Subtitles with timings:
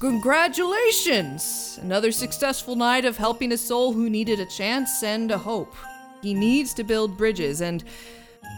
[0.00, 1.78] Congratulations!
[1.82, 5.74] Another successful night of helping a soul who needed a chance and a hope.
[6.22, 7.84] He needs to build bridges, and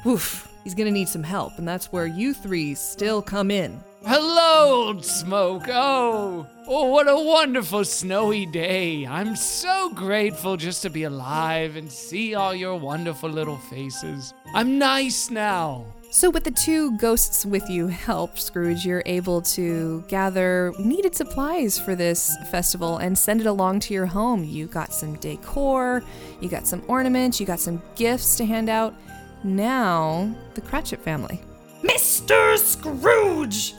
[0.07, 3.83] oof, he's gonna need some help, and that's where you three still come in.
[4.05, 5.65] Hello, Old Smoke.
[5.67, 9.05] Oh, oh, what a wonderful snowy day.
[9.05, 14.33] I'm so grateful just to be alive and see all your wonderful little faces.
[14.55, 15.87] I'm nice now.
[16.15, 21.79] So, with the two ghosts with you help, Scrooge, you're able to gather needed supplies
[21.79, 24.45] for this festival and send it along to your home.
[24.45, 26.05] You got some decor,
[26.39, 28.95] you got some ornaments, you got some gifts to hand out.
[29.43, 31.41] Now, the Cratchit family.
[31.83, 32.59] Mr.
[32.59, 33.73] Scrooge!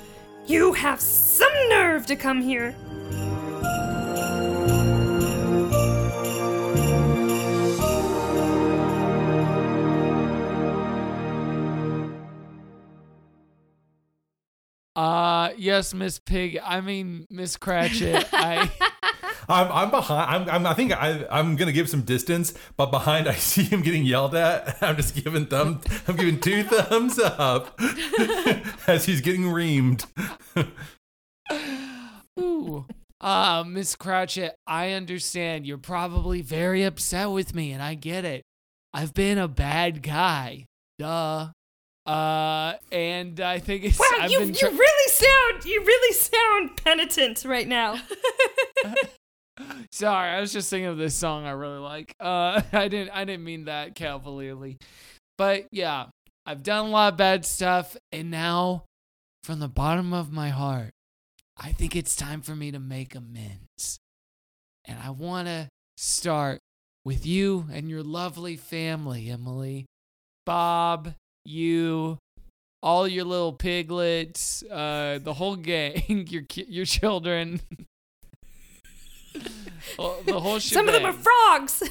[0.48, 2.76] You have some nerve to come here.
[14.96, 16.60] Uh, yes, Miss Pig.
[16.64, 18.28] I mean, Miss Cratchit.
[18.32, 18.72] I.
[19.50, 20.50] I'm, I'm behind.
[20.50, 23.82] I'm, I'm, I think I, I'm gonna give some distance, but behind I see him
[23.82, 24.78] getting yelled at.
[24.82, 25.82] I'm just giving thumb.
[26.08, 27.78] I'm giving two thumbs up
[28.88, 30.06] as he's getting reamed.
[32.40, 32.86] Ooh.
[33.20, 35.66] Uh, Miss Cratchit, I understand.
[35.66, 38.44] You're probably very upset with me, and I get it.
[38.94, 40.66] I've been a bad guy.
[41.00, 41.50] Duh.
[42.06, 44.00] Uh, and I think it's.
[44.00, 48.00] Wow, I've you, been you really sound you really sound penitent right now.
[49.92, 52.14] Sorry, I was just thinking of this song I really like.
[52.20, 54.78] Uh, I didn't I didn't mean that cavalierly,
[55.38, 56.08] but yeah,
[56.46, 58.84] I've done a lot of bad stuff, and now,
[59.44, 60.92] from the bottom of my heart,
[61.58, 64.00] I think it's time for me to make amends,
[64.84, 66.60] and I want to start
[67.06, 69.86] with you and your lovely family, Emily,
[70.46, 71.14] Bob,
[71.46, 72.18] you.
[72.82, 77.62] All your little piglets, uh, the whole gang, your your children,
[80.26, 80.74] the whole shit.
[80.74, 81.82] Some of them are frogs.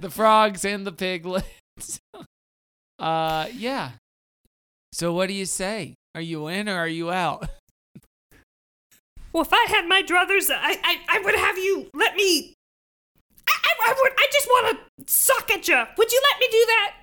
[0.00, 1.98] the frogs and the piglets.
[2.98, 3.92] uh, yeah.
[4.92, 5.94] So what do you say?
[6.14, 7.48] Are you in or are you out?
[9.32, 12.54] well, if I had my druthers, I, I I would have you let me.
[13.48, 14.12] I, I, I would.
[14.16, 15.82] I just want to suck at you.
[15.98, 16.94] Would you let me do that?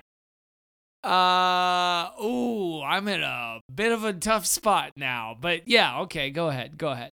[1.04, 6.48] Uh, ooh, I'm in a bit of a tough spot now, but yeah, okay, go
[6.48, 7.10] ahead, go ahead.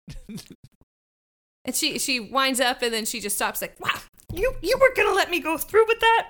[1.66, 4.00] And she she winds up and then she just stops like, wow.
[4.34, 6.30] You you were gonna let me go through with that?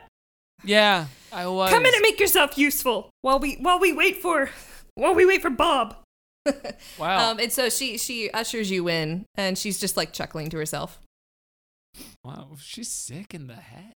[0.64, 1.72] yeah, I was.
[1.72, 4.50] Come in and make yourself useful while we while we wait for
[4.96, 5.96] while we wait for Bob.
[6.98, 10.58] Wow, Um, and so she she ushers you in and she's just like chuckling to
[10.58, 11.00] herself.
[12.24, 13.94] wow, she's sick in the head.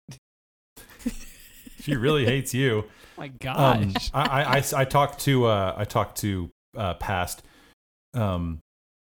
[1.84, 2.86] She really hates you.
[3.18, 3.94] my Um.
[4.14, 7.44] I, I, I, I talked to uh, I talked to uh, past.
[8.14, 8.60] Um,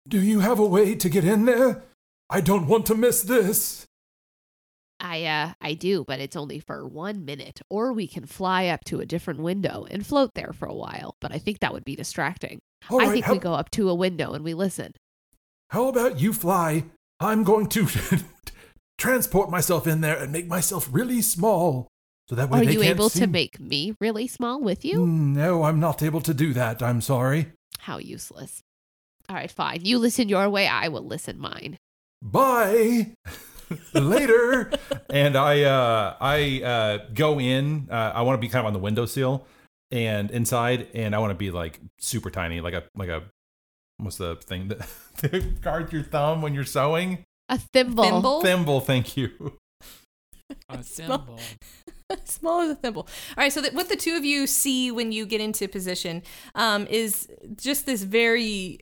[0.09, 1.83] do you have a way to get in there?
[2.29, 3.87] I don't want to miss this.
[4.99, 7.61] I uh I do, but it's only for one minute.
[7.69, 11.17] Or we can fly up to a different window and float there for a while.
[11.21, 12.61] But I think that would be distracting.
[12.89, 14.93] All I right, think how, we go up to a window and we listen.
[15.71, 16.85] how about you fly?
[17.21, 17.89] I'm going to
[18.99, 21.89] transport myself in there and make myself really small,
[22.29, 24.85] so that way Are they you can't able see to make me really small with
[24.85, 25.07] you?
[25.07, 26.83] No, I'm not able to do that.
[26.83, 27.53] I'm sorry.
[27.79, 28.63] How useless.
[29.29, 29.85] All right, fine.
[29.85, 31.79] You listen your way, I will listen mine.
[32.23, 33.13] Bye.
[33.95, 34.71] Later.
[35.11, 37.89] and I uh I uh go in.
[37.91, 39.47] Uh, I want to be kind of on the windowsill
[39.91, 43.25] and inside and I want to be like super tiny, like a like a
[43.99, 44.89] what's the thing that,
[45.23, 47.25] that guards your thumb when you're sewing?
[47.49, 48.05] A thimble.
[48.05, 48.41] Thimble?
[48.43, 49.59] Thimble, thank you.
[50.69, 51.39] a symbol.
[52.25, 53.03] Small as a thimble.
[53.37, 56.23] All right, so that what the two of you see when you get into position
[56.55, 58.81] um, is just this very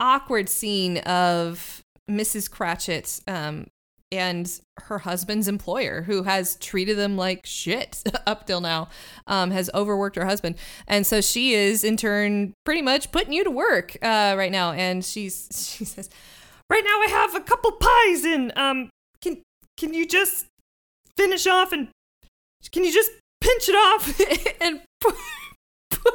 [0.00, 2.50] awkward scene of Mrs.
[2.50, 3.66] Cratchit um,
[4.10, 8.88] and her husband's employer, who has treated them like shit up till now,
[9.26, 13.44] um, has overworked her husband, and so she is in turn pretty much putting you
[13.44, 14.72] to work uh, right now.
[14.72, 16.10] And she's she says,
[16.70, 18.52] Right now I have a couple pies in.
[18.56, 18.90] Um,
[19.20, 19.42] can
[19.76, 20.46] can you just
[21.16, 21.88] finish off and
[22.70, 23.10] can you just
[23.40, 24.20] pinch it off
[24.60, 25.14] and put
[25.90, 26.14] put,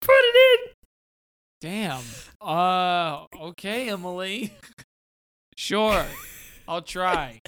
[0.00, 0.72] put it in?
[1.60, 2.02] Damn.
[2.40, 4.52] Uh, okay, Emily.
[5.56, 6.04] sure.
[6.66, 7.40] I'll try.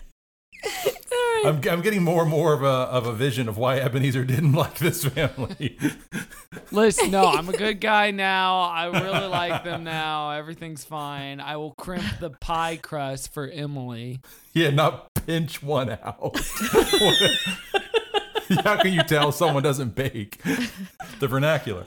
[1.44, 4.52] I'm, I'm getting more and more of a of a vision of why Ebenezer didn't
[4.52, 5.76] like this family.
[6.70, 8.60] Listen, no, I'm a good guy now.
[8.60, 10.30] I really like them now.
[10.30, 11.40] Everything's fine.
[11.40, 14.20] I will crimp the pie crust for Emily.
[14.54, 16.36] yeah, not pinch one out.
[18.64, 20.40] How can you tell someone doesn't bake?
[21.20, 21.86] The vernacular.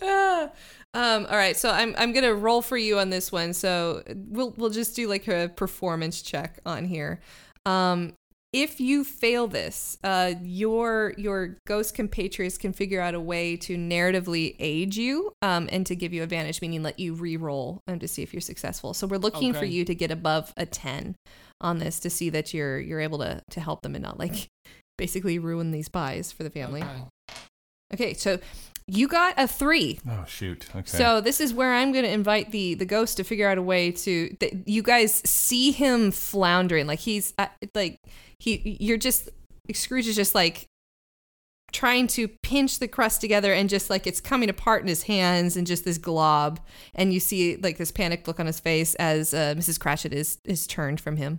[0.92, 3.52] Um, all right, so I'm I'm gonna roll for you on this one.
[3.52, 7.20] So we'll we'll just do like a performance check on here.
[7.64, 8.14] Um,
[8.52, 13.76] if you fail this, uh, your your ghost compatriots can figure out a way to
[13.76, 18.08] narratively aid you um, and to give you advantage, meaning let you re-roll um, to
[18.08, 18.92] see if you're successful.
[18.92, 21.14] So we're looking for you to get above a ten
[21.60, 24.48] on this to see that you're you're able to to help them and not like
[25.00, 26.82] basically ruin these pies for the family.
[26.82, 27.04] Okay.
[27.94, 28.38] Okay, so
[28.86, 29.98] you got a three.
[30.08, 30.68] Oh shoot.
[30.70, 30.84] Okay.
[30.84, 33.62] So this is where I'm going to invite the the ghost to figure out a
[33.62, 34.28] way to.
[34.28, 37.98] Th- you guys see him floundering, like he's uh, like
[38.38, 38.76] he.
[38.78, 39.30] You're just
[39.72, 40.66] Scrooge is just like
[41.72, 45.56] trying to pinch the crust together and just like it's coming apart in his hands
[45.56, 46.58] and just this glob
[46.96, 49.78] and you see like this panicked look on his face as uh, Mrs.
[49.78, 51.38] Cratchit is is turned from him.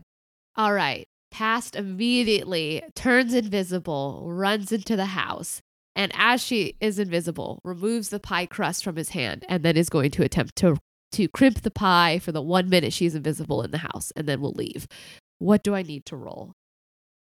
[0.56, 1.06] All right.
[1.32, 5.62] Past immediately turns invisible, runs into the house,
[5.96, 9.90] and as she is invisible, removes the pie crust from his hand and then is
[9.90, 10.78] going to attempt to
[11.14, 14.40] to crimp the pie for the one minute she's invisible in the house and then
[14.40, 14.88] we'll leave.
[15.40, 16.54] What do I need to roll?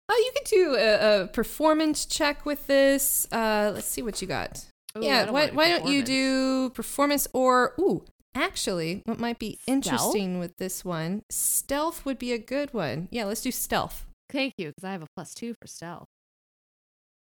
[0.07, 3.27] Oh, you can do a, a performance check with this.
[3.31, 4.65] Uh, let's see what you got.
[4.97, 9.57] Ooh, yeah, don't why, why don't you do performance or ooh, actually, what might be
[9.61, 9.67] Stealth?
[9.67, 13.07] interesting with this one, stealth would be a good one.
[13.11, 14.05] Yeah, let's do stealth.
[14.29, 16.07] Thank you, because I have a plus two for stealth.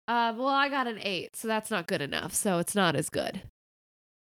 [0.08, 2.34] Uh, well, I got an eight, so that's not good enough.
[2.34, 3.42] So it's not as good.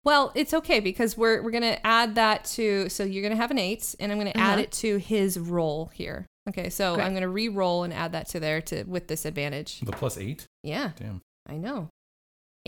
[0.04, 3.58] Well, it's okay because we're we're gonna add that to so you're gonna have an
[3.58, 4.60] eight, and I'm gonna add Uh-huh.
[4.62, 6.24] it to his roll here.
[6.48, 7.04] Okay, so Great.
[7.04, 9.80] I'm gonna re-roll and add that to there to with this advantage.
[9.80, 10.46] the plus eight.
[10.62, 11.20] Yeah, Damn.
[11.46, 11.90] I know.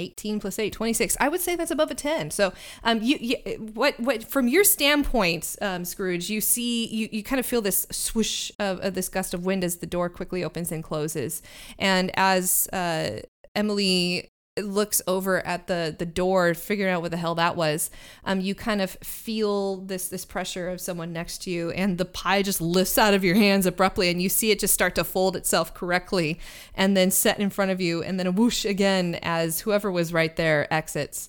[0.00, 2.52] 18 plus 8 26 i would say that's above a 10 so
[2.84, 3.36] um you, you
[3.74, 7.86] what what from your standpoint um scrooge you see you you kind of feel this
[7.90, 11.42] swoosh of, of this gust of wind as the door quickly opens and closes.
[11.78, 13.20] And as uh
[13.54, 14.28] emily
[14.64, 17.90] looks over at the the door figuring out what the hell that was
[18.24, 22.04] um you kind of feel this this pressure of someone next to you and the
[22.04, 25.04] pie just lifts out of your hands abruptly and you see it just start to
[25.04, 26.38] fold itself correctly
[26.74, 30.12] and then set in front of you and then a whoosh again as whoever was
[30.12, 31.28] right there exits.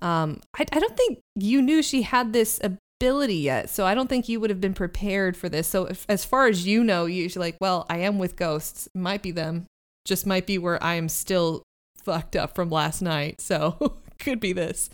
[0.00, 4.08] Um i, I don't think you knew she had this ability yet so i don't
[4.08, 5.66] think you would have been prepared for this.
[5.66, 9.22] So if, as far as you know you're like well i am with ghosts might
[9.22, 9.66] be them
[10.06, 11.62] just might be where i am still
[12.04, 13.40] fucked up from last night.
[13.40, 14.90] So could be this.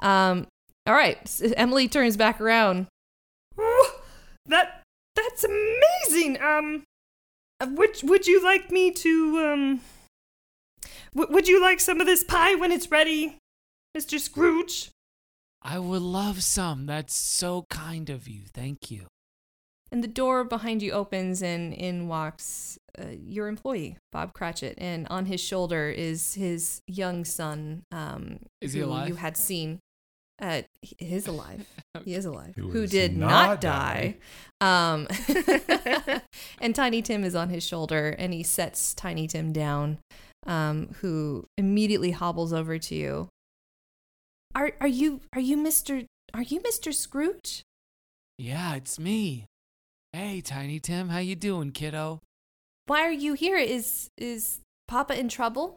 [0.00, 0.46] Um,
[0.86, 1.18] all right.
[1.22, 2.86] S- Emily turns back around.
[3.58, 3.86] Ooh,
[4.46, 4.82] that
[5.14, 6.40] that's amazing.
[6.42, 6.82] Um,
[7.60, 9.80] uh, would would you like me to um?
[11.14, 13.38] W- would you like some of this pie when it's ready,
[13.94, 14.90] Mister Scrooge?
[15.62, 16.86] I would love some.
[16.86, 18.42] That's so kind of you.
[18.52, 19.06] Thank you.
[19.92, 24.74] And the door behind you opens, and in walks uh, your employee, Bob Cratchit.
[24.78, 29.08] And on his shoulder is his young son, um, Is he who alive?
[29.08, 29.78] you had seen.
[30.42, 31.66] Uh, he is alive.
[32.04, 32.54] He is alive.
[32.56, 34.16] Who Who, is did not not, die.
[34.60, 35.06] Um,
[36.60, 39.98] and Tiny Tim is on his shoulder, and he sets Tiny Tim down,
[40.46, 43.28] um, who immediately hobbles over to you.
[44.54, 46.02] Are are you are you Mister
[46.34, 47.62] Are you Mister Scrooge?
[48.38, 49.46] Yeah, it's me.
[50.16, 52.22] Hey, Tiny Tim, how you doing, kiddo?
[52.86, 53.58] Why are you here?
[53.58, 55.76] Is is Papa in trouble?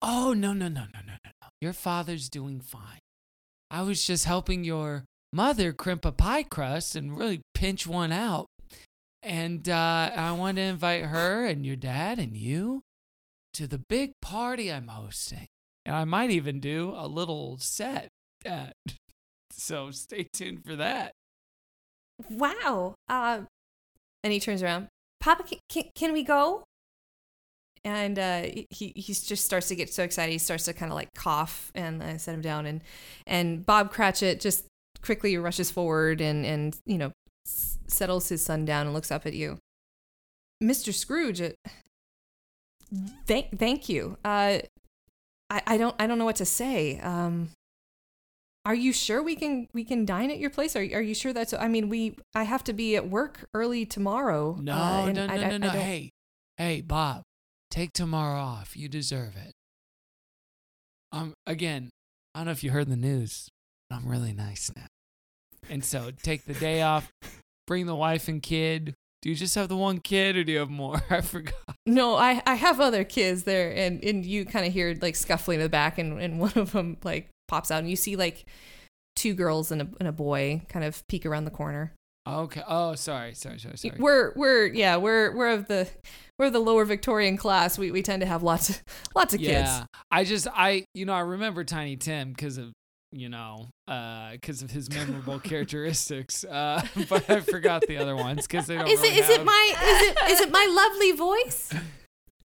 [0.00, 1.48] Oh, no, no, no, no, no, no, no.
[1.60, 3.00] Your father's doing fine.
[3.70, 8.46] I was just helping your mother crimp a pie crust and really pinch one out.
[9.22, 12.80] And uh, I want to invite her and your dad and you
[13.52, 15.46] to the big party I'm hosting.
[15.84, 18.08] And I might even do a little set,
[18.42, 18.72] Dad.
[19.50, 21.12] So stay tuned for that.
[22.30, 22.94] Wow.
[23.08, 23.42] Uh,
[24.22, 24.88] and he turns around.
[25.20, 26.64] Papa, can, can, we go?
[27.84, 30.32] And uh, he he just starts to get so excited.
[30.32, 32.66] He starts to kind of like cough, and I set him down.
[32.66, 32.82] And
[33.26, 34.66] and Bob Cratchit just
[35.00, 37.12] quickly rushes forward and and you know
[37.46, 39.58] s- settles his son down and looks up at you,
[40.60, 41.40] Mister Scrooge.
[41.40, 41.50] Uh,
[43.26, 44.18] thank thank you.
[44.24, 44.58] Uh,
[45.50, 46.98] I I don't I don't know what to say.
[47.00, 47.50] Um,
[48.64, 50.76] are you sure we can we can dine at your place?
[50.76, 51.52] Are are you sure that's?
[51.54, 54.56] I mean, we I have to be at work early tomorrow.
[54.60, 55.70] No, uh, no, I- no, I- no, I no.
[55.70, 56.10] Hey,
[56.56, 57.22] hey, Bob,
[57.70, 58.76] take tomorrow off.
[58.76, 59.52] You deserve it.
[61.12, 61.90] Um, again,
[62.34, 63.48] I don't know if you heard the news,
[63.88, 64.86] but I'm really nice now.
[65.70, 67.10] And so take the day off,
[67.66, 68.94] bring the wife and kid.
[69.22, 71.02] Do you just have the one kid, or do you have more?
[71.10, 71.54] I forgot.
[71.86, 75.56] No, I, I have other kids there, and, and you kind of hear like scuffling
[75.58, 78.46] in the back, and, and one of them like pops out, and you see like
[79.16, 81.92] two girls and a, and a boy kind of peek around the corner.
[82.28, 82.62] Okay.
[82.68, 83.94] Oh, sorry, sorry, sorry, sorry.
[83.98, 85.88] We're we're yeah we're we're of the
[86.38, 87.78] we're the lower Victorian class.
[87.78, 88.82] We we tend to have lots of
[89.16, 89.50] lots of kids.
[89.50, 92.72] Yeah, I just I you know I remember Tiny Tim because of
[93.12, 98.46] you know uh, because of his memorable characteristics, uh, but I forgot the other ones
[98.46, 98.86] because they don't.
[98.88, 101.72] Is really it is it have- my is it is it my lovely voice?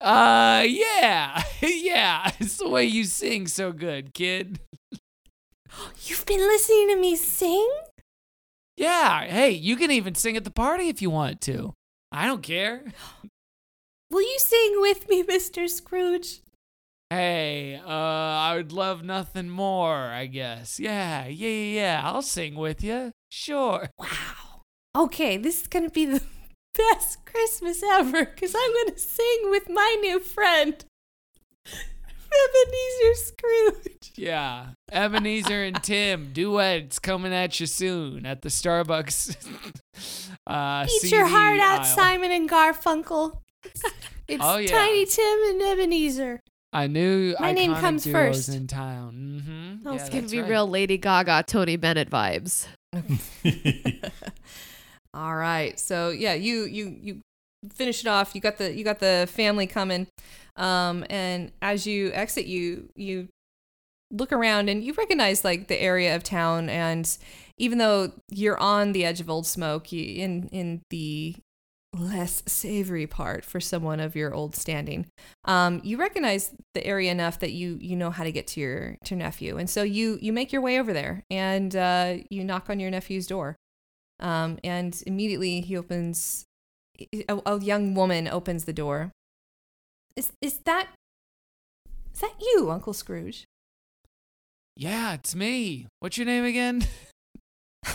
[0.01, 2.31] Uh, yeah, yeah.
[2.39, 4.61] It's the way you sing so good, kid.
[6.05, 7.69] You've been listening to me sing.
[8.77, 9.25] Yeah.
[9.25, 11.75] Hey, you can even sing at the party if you want to.
[12.13, 12.85] I don't care.
[14.11, 16.41] Will you sing with me, Mister Scrooge?
[17.11, 20.81] Hey, uh, I would love nothing more, I guess.
[20.81, 22.01] Yeah, yeah, yeah, yeah.
[22.05, 23.13] I'll sing with you.
[23.31, 23.89] Sure.
[23.99, 24.63] Wow.
[24.97, 26.23] Okay, this is gonna be the
[26.77, 30.85] best Christmas ever because I'm gonna sing with my new friend,
[31.67, 34.13] Ebenezer Scrooge.
[34.17, 34.74] Yeah.
[34.93, 39.37] Ebenezer and Tim, duets coming at you soon at the Starbucks.
[40.47, 41.85] uh, Eat CD your heart out.
[41.87, 43.39] Simon and Garfunkel.
[44.27, 44.71] It's Oh, yeah.
[44.71, 46.41] Tiny Tim and Ebenezer.
[46.73, 48.49] I knew My name iconic comes first.
[48.49, 49.43] in town.
[49.47, 49.87] Mm-hmm.
[49.87, 50.51] Oh, yeah, it's gonna be right.
[50.51, 52.67] real Lady Gaga, Tony Bennett vibes.
[55.15, 55.79] All right.
[55.79, 57.21] So yeah, you you you
[57.75, 58.35] finish it off.
[58.35, 60.07] You got the you got the family coming,
[60.57, 63.29] um, and as you exit, you you
[64.15, 66.69] look around and you recognize like the area of town.
[66.69, 67.17] And
[67.59, 71.37] even though you're on the edge of Old Smoke, you in in the
[71.99, 75.07] less savory part for someone of your old standing.
[75.45, 78.97] Um, you recognize the area enough that you you know how to get to your
[79.05, 82.69] to nephew, and so you you make your way over there and uh, you knock
[82.69, 83.57] on your nephew's door,
[84.21, 86.47] um, and immediately he opens.
[87.29, 89.11] A, a young woman opens the door.
[90.17, 90.89] Is is that
[92.13, 93.47] is that you, Uncle Scrooge?
[94.77, 95.87] Yeah, it's me.
[96.01, 96.83] What's your name again?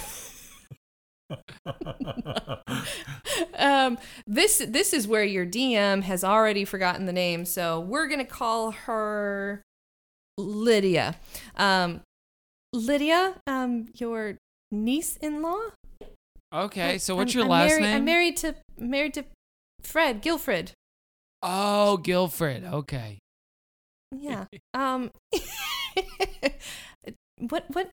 [3.57, 8.25] um, this this is where your DM has already forgotten the name, so we're gonna
[8.25, 9.61] call her
[10.37, 11.17] Lydia.
[11.55, 12.01] Um,
[12.73, 14.37] Lydia, um, your
[14.71, 15.59] niece-in-law.
[16.53, 17.95] Okay, so what's I'm- your I'm last married- name?
[17.97, 19.25] I'm married to married to
[19.83, 20.71] Fred Guilfred.
[21.41, 22.65] Oh, Guilfred.
[22.71, 23.19] Okay.
[24.11, 24.45] Yeah.
[24.73, 25.11] Um.
[27.49, 27.89] what what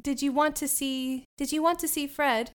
[0.00, 1.24] did you want to see?
[1.38, 2.50] Did you want to see Fred?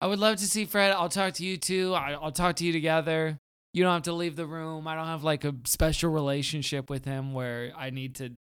[0.00, 0.92] I would love to see Fred.
[0.92, 1.94] I'll talk to you too.
[1.94, 3.38] I, I'll talk to you together.
[3.72, 4.86] You don't have to leave the room.
[4.86, 8.32] I don't have like a special relationship with him where I need to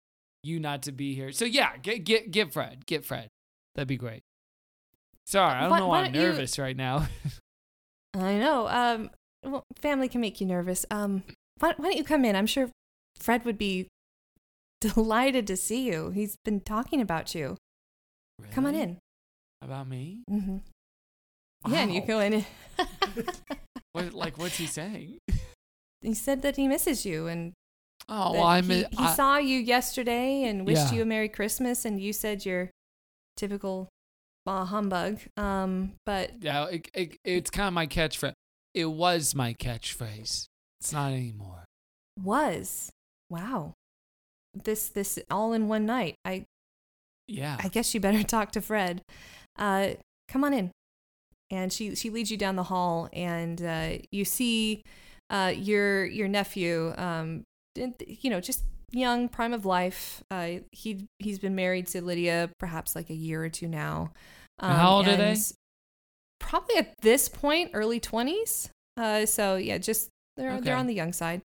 [0.43, 1.33] you not to be here.
[1.33, 2.87] So yeah, get get get Fred.
[2.87, 3.29] Get Fred.
[3.75, 4.23] That'd be great.
[5.27, 7.07] Sorry, I don't Why- know why I'm don't you- nervous right now.
[8.15, 8.69] I know.
[8.69, 9.11] Um.
[9.45, 10.87] Well, family can make you nervous.
[10.91, 11.23] Um.
[11.59, 12.37] Why, why don't you come in?
[12.37, 12.69] I'm sure
[13.17, 13.89] Fred would be
[14.81, 16.11] delighted to see you.
[16.11, 17.57] He's been talking about you.
[18.51, 18.99] Come on in.
[19.63, 20.23] About me?
[20.31, 20.59] Mm-hmm.
[21.73, 22.45] Yeah, and you go in.
[23.93, 25.19] What like what's he saying?
[26.03, 27.53] he said that he misses you and
[28.09, 30.95] Oh well, I he, he I- saw you yesterday and wished Yeah.
[30.97, 32.71] you a Merry Christmas, and you said you're
[33.37, 33.89] typical
[34.45, 35.21] bah humbug.
[35.37, 38.33] Um, but Yeah, it, it, it's kind of my catchphrase.
[38.75, 40.47] It was my catchphrase.
[40.81, 41.65] It's not anymore.
[42.21, 42.91] was
[43.35, 43.75] wow,
[44.55, 46.17] this this all in one night.
[46.25, 46.45] I
[47.27, 47.57] Yeah.
[47.59, 49.03] I guess you better talk to Fred.
[49.59, 49.91] Uh,
[50.29, 50.71] come on in.
[51.51, 54.83] And she she leads you down the hall, and uh, you see
[55.31, 56.95] uh, your your nephew.
[56.97, 57.45] Um,
[57.77, 60.23] you know, just young, prime of life.
[60.31, 64.13] Uh, he he's been married to Lydia, perhaps like a year or two now.
[64.59, 65.37] Um, how old are they?
[66.41, 68.71] Probably at this point, early twenties.
[68.97, 71.43] Uh, so yeah, just they're they're on the young side.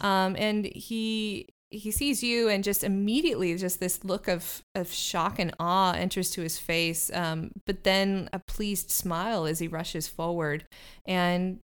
[0.00, 5.38] Um, and he he sees you and just immediately just this look of of shock
[5.38, 10.06] and awe enters to his face um, but then a pleased smile as he rushes
[10.06, 10.64] forward
[11.06, 11.58] and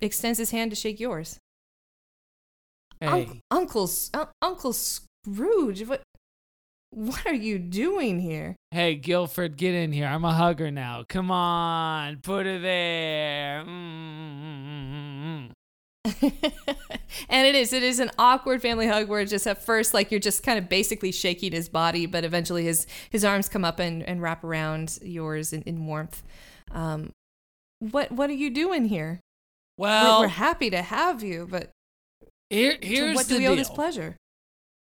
[0.00, 1.38] extends his hand to shake yours
[3.00, 3.06] hey.
[3.06, 6.02] Unc- uncle uh, uncle scrooge what
[6.90, 10.06] what are you doing here Hey, Guilfred, get in here.
[10.06, 11.04] I'm a hugger now.
[11.06, 13.62] Come on, put her there.
[13.66, 14.71] Mm-mm-mm-mm-mm.
[17.28, 20.20] and it is it is an awkward family hug where just at first like you're
[20.20, 24.02] just kind of basically shaking his body but eventually his his arms come up and,
[24.04, 26.22] and wrap around yours in, in warmth
[26.70, 27.10] um
[27.80, 29.20] what what are you doing here
[29.78, 31.70] we're, Well, we're happy to have you but
[32.50, 33.52] here, here's what do the we deal.
[33.52, 34.16] owe this pleasure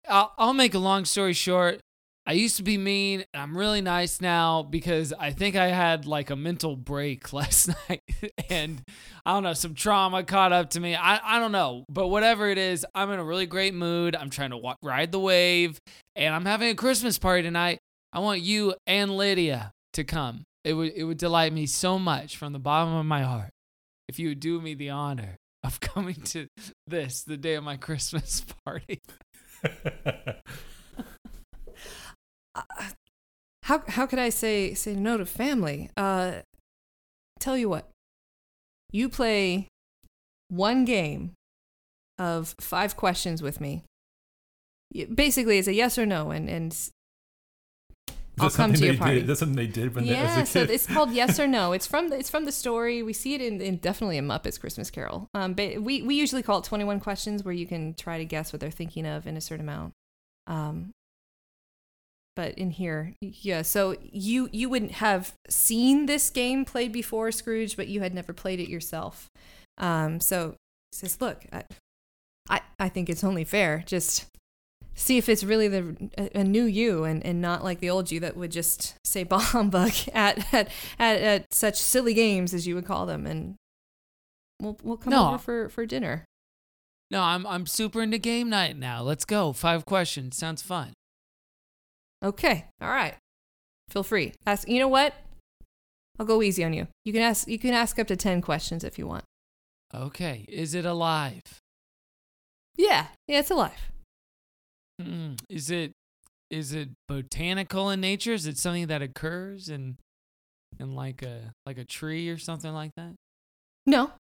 [0.08, 1.80] I'll, I'll make a long story short.
[2.26, 3.24] I used to be mean.
[3.34, 8.02] I'm really nice now because I think I had like a mental break last night,
[8.48, 8.82] and
[9.24, 10.94] I don't know, some trauma caught up to me.
[10.94, 14.14] I I don't know, but whatever it is, I'm in a really great mood.
[14.14, 15.78] I'm trying to ride the wave,
[16.14, 17.78] and I'm having a Christmas party tonight.
[18.12, 20.44] I want you and Lydia to come.
[20.64, 23.50] It would it would delight me so much from the bottom of my heart
[24.08, 26.48] if you would do me the honor of coming to
[26.86, 29.00] this the day of my Christmas party.
[33.64, 35.90] How how could I say say no to family?
[35.96, 36.40] Uh,
[37.38, 37.88] tell you what,
[38.90, 39.68] you play
[40.48, 41.32] one game
[42.18, 43.84] of five questions with me.
[45.14, 46.90] Basically, it's a yes or no, and and
[48.40, 49.16] I'll come to your party.
[49.16, 49.26] Did?
[49.26, 51.72] That's something they did when they yeah, was a so it's called Yes or No.
[51.72, 53.02] It's from the, it's from the story.
[53.02, 55.28] We see it in, in definitely in Muppets Christmas Carol.
[55.34, 58.24] Um, but we we usually call it Twenty One Questions, where you can try to
[58.24, 59.92] guess what they're thinking of in a certain amount.
[60.46, 60.92] Um,
[62.36, 63.62] but in here, yeah.
[63.62, 68.32] So you you wouldn't have seen this game played before, Scrooge, but you had never
[68.32, 69.28] played it yourself.
[69.78, 70.56] Um, so
[70.92, 71.64] he says, "Look, I,
[72.48, 73.82] I I think it's only fair.
[73.86, 74.26] Just
[74.94, 78.10] see if it's really the a, a new you and, and not like the old
[78.10, 80.68] you that would just say humbug at, at
[80.98, 83.54] at at such silly games as you would call them and
[84.60, 85.28] we'll we'll come No.
[85.28, 86.24] over for for dinner
[87.10, 89.00] No, I'm I'm super into game night now.
[89.02, 89.52] Let's go.
[89.52, 90.36] Five questions.
[90.36, 90.92] Sounds fun.
[92.22, 93.14] Okay all right
[93.88, 95.14] feel free ask you know what
[96.18, 98.84] i'll go easy on you you can ask you can ask up to 10 questions
[98.84, 99.24] if you want
[99.92, 100.44] Okay.
[100.48, 101.42] Is it alive?
[102.76, 103.90] yeah yeah it's alive
[105.00, 105.32] Hmm.
[105.48, 105.92] Is it
[106.50, 108.32] is it botanical in nature?
[108.34, 109.96] Is it something that occurs in
[110.78, 113.14] in like a like a tree or something like that?
[113.86, 114.12] no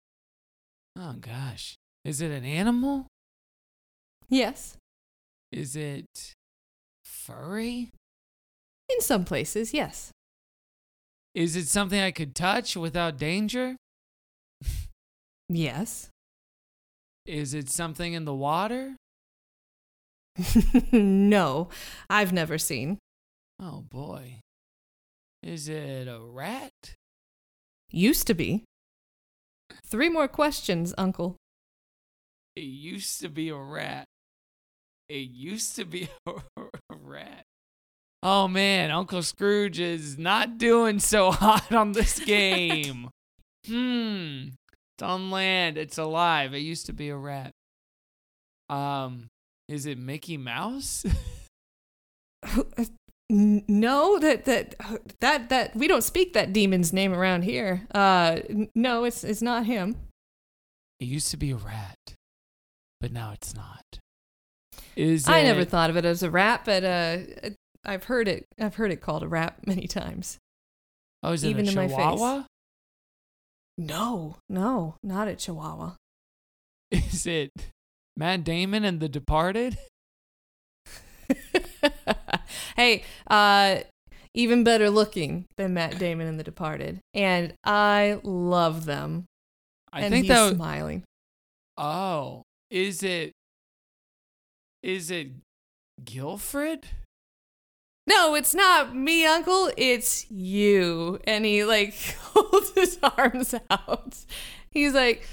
[0.98, 1.76] Oh gosh.
[2.06, 3.08] Is it an animal?
[4.30, 4.78] yes
[5.52, 6.34] Is it
[7.26, 7.92] furry?
[8.92, 10.12] in some places yes
[11.36, 13.76] Is it something I could touch without danger?
[15.48, 16.10] yes
[17.26, 18.96] Is it something in the water?
[20.92, 21.70] no
[22.10, 22.98] i've never seen
[23.62, 24.40] Oh boy.
[25.44, 26.72] Is it a rat?
[27.92, 28.64] used to be
[29.86, 31.36] three more questions uncle
[32.56, 34.06] It used to be a rat.
[35.10, 36.34] It used to be a,
[37.10, 37.44] rat.
[38.24, 43.10] Oh man, Uncle Scrooge is not doing so hot on this game.
[43.68, 44.50] hmm.
[44.98, 45.78] It's on land.
[45.78, 46.54] It's alive.
[46.54, 47.52] It used to be a rat.
[48.70, 49.28] Um,
[49.68, 51.06] is it Mickey Mouse?
[53.32, 54.74] No, that that
[55.20, 57.86] that that we don't speak that demon's name around here.
[57.94, 58.40] Uh,
[58.74, 59.98] no, it's it's not him.
[61.00, 62.16] it used to be a rat,
[63.00, 64.00] but now it's not.
[64.96, 67.18] Is I never thought of it as a rap, but uh,
[67.86, 68.46] I've heard it.
[68.60, 70.38] I've heard it called a rap many times.
[71.24, 71.98] Oh, is it even a in my face.
[71.98, 72.44] chihuahua?
[73.80, 75.96] No, no, not a Chihuahua.
[76.92, 77.52] Is it
[78.18, 79.78] Matt Damon and The Departed?
[82.76, 83.78] hey, uh,
[84.34, 89.26] even better looking than Matt Damon in The Departed, and I love them.
[89.94, 90.56] I and think he's that.
[90.56, 91.04] smiling.
[91.78, 93.32] Oh, is it?
[94.84, 95.30] Is it
[96.04, 96.84] Guilfred?
[98.08, 99.72] No, it's not me, Uncle.
[99.78, 101.20] It's you.
[101.26, 104.18] And he like holds his arms out.
[104.72, 105.28] He's like,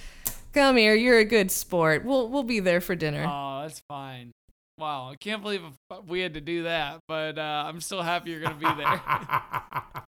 [0.52, 0.94] "Come here.
[0.94, 2.04] You're a good sport.
[2.04, 4.32] We'll we'll be there for dinner." Oh, that's fine.
[4.78, 5.62] Wow, I can't believe
[6.06, 9.00] we had to do that, but uh, I'm still happy you're gonna be there.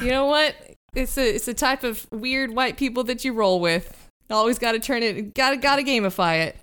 [0.00, 0.54] You know what?
[0.94, 4.08] It's a it's a type of weird white people that you roll with.
[4.30, 5.34] Always got to turn it.
[5.34, 6.56] Got to got to gamify it.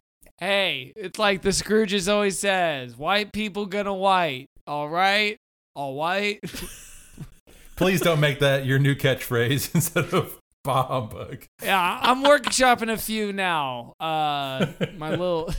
[0.44, 4.48] Hey, it's like the Scrooges always says: white people gonna white.
[4.68, 5.38] All right,
[5.76, 6.40] all white.
[7.76, 11.46] Please don't make that your new catchphrase instead of bah humbug.
[11.62, 13.94] yeah, I'm workshopping a few now.
[14.00, 15.54] Uh, my little,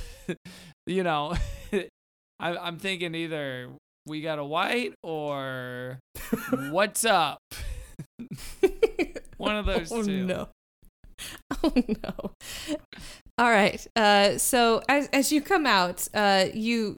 [0.87, 1.35] you know,
[1.73, 3.71] I, I'm thinking either
[4.07, 5.99] we got a white or
[6.71, 7.39] what's up.
[9.37, 10.25] One of those oh two.
[10.25, 10.49] no.
[11.63, 12.31] Oh no.
[13.37, 13.85] All right.
[13.97, 16.97] Uh, so as as you come out, uh, you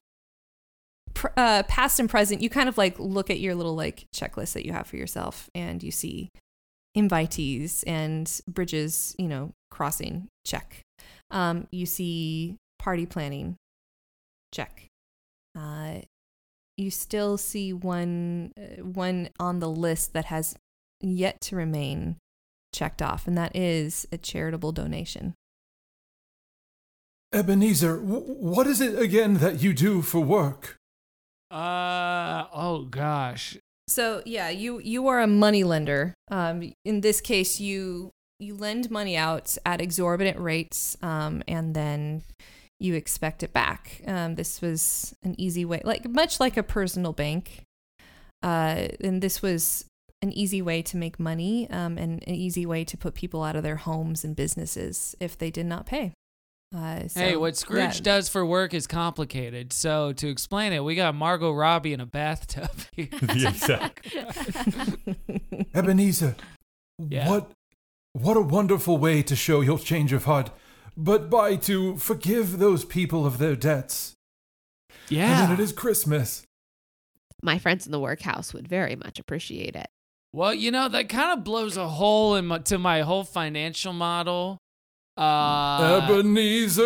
[1.13, 4.53] pr- uh, past and present, you kind of like look at your little like checklist
[4.53, 6.29] that you have for yourself, and you see
[6.95, 10.27] invitees and bridges, you know, crossing.
[10.45, 10.81] Check.
[11.31, 13.57] Um, you see party planning.
[14.53, 14.87] Check.
[15.57, 16.01] Uh,
[16.77, 20.55] you still see one uh, one on the list that has
[21.01, 22.17] yet to remain
[22.73, 25.33] checked off, and that is a charitable donation.
[27.33, 30.77] Ebenezer, w- what is it again that you do for work?
[31.51, 33.57] Uh oh gosh.
[33.87, 36.13] So yeah, you you are a money lender.
[36.29, 42.23] Um, in this case, you you lend money out at exorbitant rates, um, and then
[42.79, 44.01] you expect it back.
[44.05, 47.63] Um, this was an easy way, like much like a personal bank.
[48.43, 49.85] Uh, and this was
[50.21, 53.55] an easy way to make money, um, and an easy way to put people out
[53.55, 56.13] of their homes and businesses if they did not pay.
[56.75, 58.01] Uh, so, hey, what Scrooge yeah.
[58.03, 59.71] does for work is complicated.
[59.71, 62.71] So to explain it, we got Margot Robbie in a bathtub.
[62.91, 63.07] here.
[63.21, 64.21] Exactly.
[65.73, 66.35] Ebenezer,
[66.97, 67.29] Yeah.
[67.29, 67.51] what
[68.13, 70.49] what a wonderful way to show your change of heart,
[70.97, 74.13] but by to forgive those people of their debts.
[75.07, 75.23] Yeah.
[75.23, 75.45] And yeah.
[75.45, 76.43] then it is Christmas.
[77.43, 79.87] My friends in the workhouse would very much appreciate it.
[80.33, 83.93] Well, you know that kind of blows a hole in my, to my whole financial
[83.93, 84.57] model.
[85.17, 86.83] Uh, Ebenezer.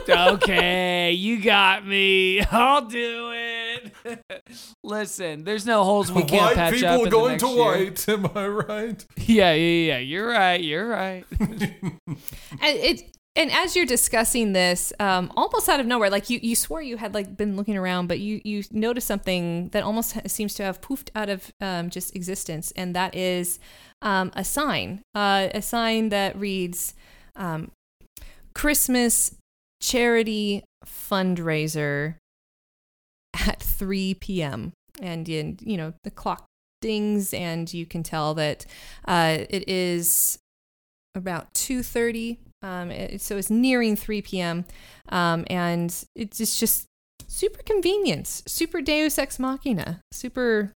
[0.08, 2.42] okay, you got me.
[2.42, 3.64] I'll do it.
[4.84, 7.00] Listen, there's no holes we can't white patch up.
[7.00, 7.64] people in the going next to year.
[7.64, 8.08] white.
[8.08, 9.06] Am I right?
[9.16, 9.98] Yeah, yeah, yeah.
[9.98, 10.60] You're right.
[10.62, 11.24] You're right.
[12.60, 16.54] And it and as you're discussing this, um, almost out of nowhere, like you, you
[16.54, 20.54] swore you had like been looking around, but you you noticed something that almost seems
[20.54, 23.58] to have poofed out of um, just existence, and that is
[24.04, 26.94] um, a sign, uh, a sign that reads
[27.34, 27.72] um,
[28.54, 29.34] "Christmas
[29.80, 32.16] charity fundraiser
[33.34, 36.46] at 3 p.m." And you, know the clock
[36.80, 38.64] dings, and you can tell that
[39.08, 40.38] uh, it is
[41.16, 44.64] about 2.30 um, it- so it's nearing 3 p.m
[45.10, 46.86] um, and it's just, just
[47.28, 48.26] super convenient.
[48.26, 50.00] Super deus ex machina.
[50.12, 50.72] Super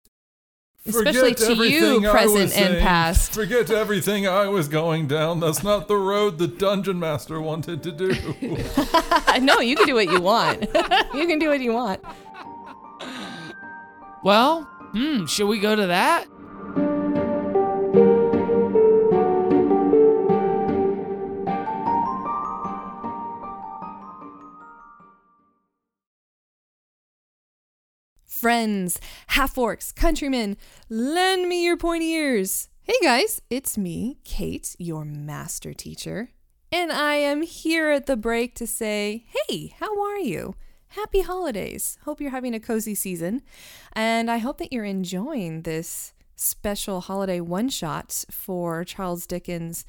[0.87, 2.83] especially Forget to you everything I present was and saying.
[2.83, 5.39] past Forget everything I was going down.
[5.39, 8.07] That's not the road the dungeon master wanted to do.
[9.41, 10.61] no you can do what you want
[11.13, 12.01] you can do what you want
[14.23, 15.25] well, hmm.
[15.25, 16.27] Should we go to that?
[28.47, 30.55] Friends, half orcs, countrymen,
[30.89, 32.69] lend me your pointy ears.
[32.83, 36.29] Hey guys, it's me, Kate, your master teacher,
[36.71, 40.55] and I am here at the break to say, hey, how are you?
[40.91, 41.97] Happy holidays.
[42.05, 43.41] Hope you're having a cozy season,
[43.91, 49.83] and I hope that you're enjoying this special holiday one shot for Charles Dickens'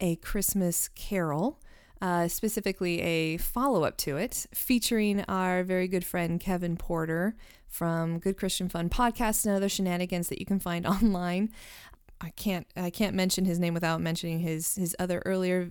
[0.00, 1.60] A Christmas Carol
[2.02, 7.36] uh, specifically a follow up to it, featuring our very good friend Kevin Porter
[7.72, 11.50] from Good Christian Fun podcast and other shenanigans that you can find online.
[12.20, 15.70] I can't I can't mention his name without mentioning his his other earlier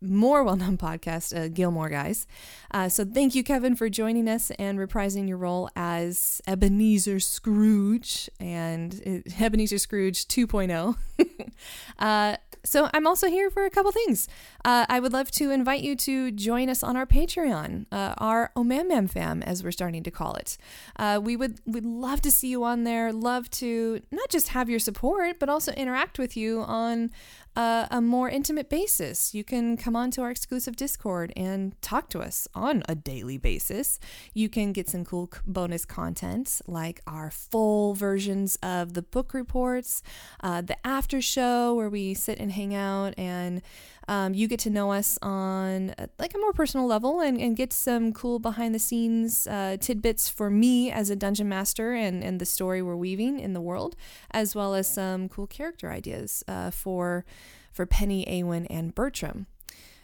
[0.00, 2.26] more well-known podcast, uh, Gilmore Guys.
[2.70, 8.30] Uh, so thank you, Kevin, for joining us and reprising your role as Ebenezer Scrooge
[8.38, 10.96] and uh, Ebenezer Scrooge 2.0.
[11.98, 14.28] uh, so I'm also here for a couple things.
[14.64, 18.50] Uh, I would love to invite you to join us on our Patreon, uh, our
[18.56, 20.56] Omam fam, as we're starting to call it.
[20.96, 23.12] Uh, we would would love to see you on there.
[23.12, 27.10] Love to not just have your support, but also interact with you on
[27.58, 29.34] a more intimate basis.
[29.34, 33.98] You can come onto our exclusive Discord and talk to us on a daily basis.
[34.32, 40.02] You can get some cool bonus content like our full versions of the book reports,
[40.40, 43.62] uh, the after show where we sit and hang out and
[44.08, 47.56] um, you get to know us on uh, like a more personal level and, and
[47.56, 52.24] get some cool behind the scenes uh, tidbits for me as a dungeon master and,
[52.24, 53.94] and the story we're weaving in the world,
[54.30, 57.24] as well as some cool character ideas uh, for
[57.70, 59.46] for Penny, Awen, and Bertram.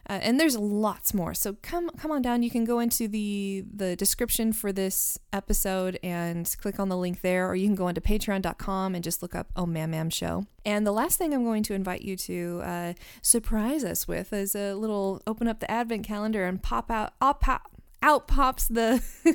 [0.09, 1.35] Uh, and there's lots more.
[1.35, 2.43] So come come on down.
[2.43, 7.23] You can go into the the description for this episode and click on the link
[7.23, 10.45] there, or you can go into patreon.com and just look up Oh Mam Mam Show.
[10.67, 14.55] And the last thing I'm going to invite you to uh, surprise us with is
[14.55, 17.71] a little open up the advent calendar and pop out I'll pop
[18.05, 19.03] out pops the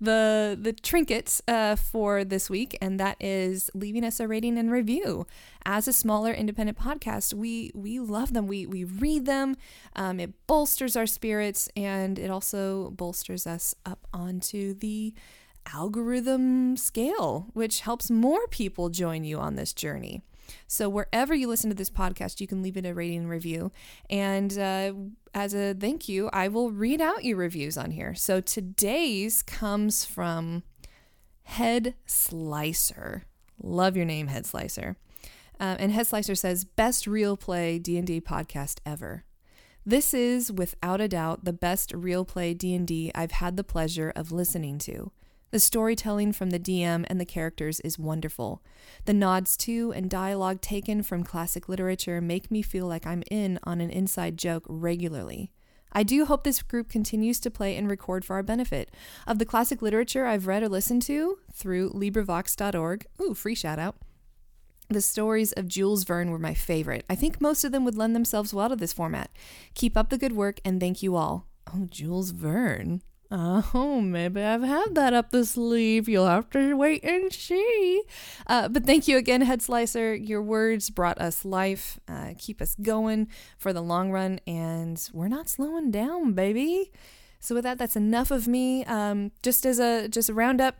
[0.00, 4.72] the the trinkets uh, for this week, and that is leaving us a rating and
[4.72, 5.26] review.
[5.66, 8.46] As a smaller independent podcast, we we love them.
[8.46, 9.56] We we read them.
[9.94, 15.12] Um, it bolsters our spirits, and it also bolsters us up onto the
[15.74, 20.22] algorithm scale, which helps more people join you on this journey.
[20.66, 23.72] So wherever you listen to this podcast, you can leave it a rating and review.
[24.10, 24.92] And uh,
[25.34, 28.14] as a thank you, I will read out your reviews on here.
[28.14, 30.62] So today's comes from
[31.44, 33.24] Head Slicer.
[33.62, 34.96] Love your name, Head Slicer.
[35.58, 39.24] Uh, and Head Slicer says, best real play D&D podcast ever.
[39.84, 44.32] This is, without a doubt, the best real play D&D I've had the pleasure of
[44.32, 45.12] listening to.
[45.52, 48.62] The storytelling from the DM and the characters is wonderful.
[49.04, 53.58] The nods to and dialogue taken from classic literature make me feel like I'm in
[53.64, 55.52] on an inside joke regularly.
[55.92, 58.90] I do hope this group continues to play and record for our benefit.
[59.26, 63.96] Of the classic literature I've read or listened to through LibriVox.org, ooh, free shout out.
[64.88, 67.04] The stories of Jules Verne were my favorite.
[67.08, 69.30] I think most of them would lend themselves well to this format.
[69.74, 71.46] Keep up the good work and thank you all.
[71.72, 73.02] Oh, Jules Verne.
[73.28, 76.08] Oh, maybe I've had that up the sleeve.
[76.08, 78.02] You'll have to wait and see.
[78.46, 80.14] Uh, but thank you again, Head Slicer.
[80.14, 85.28] Your words brought us life, uh, keep us going for the long run, and we're
[85.28, 86.92] not slowing down, baby.
[87.40, 88.84] So with that, that's enough of me.
[88.84, 90.78] Um, just as a just a roundup,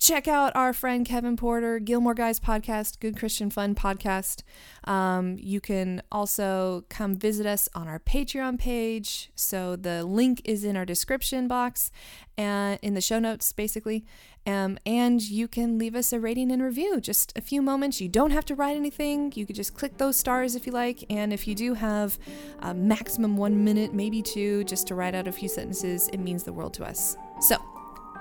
[0.00, 4.42] check out our friend Kevin Porter, Gilmore Guys podcast, Good Christian Fun podcast.
[4.84, 9.30] Um, you can also come visit us on our Patreon page.
[9.34, 11.92] So the link is in our description box
[12.38, 14.06] and in the show notes, basically.
[14.46, 16.98] Um, and you can leave us a rating and review.
[16.98, 18.00] Just a few moments.
[18.00, 19.30] You don't have to write anything.
[19.36, 21.04] You could just click those stars if you like.
[21.10, 22.18] And if you do have
[22.60, 26.42] a maximum one minute, maybe two, just to write out a few sentences, it means
[26.42, 27.18] the world to us.
[27.42, 27.58] So,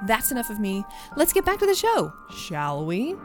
[0.08, 0.86] that's enough of me.
[1.16, 3.16] Let's get back to the show, shall we?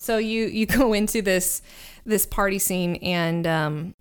[0.00, 1.62] So you you go into this
[2.04, 3.94] this party scene and um,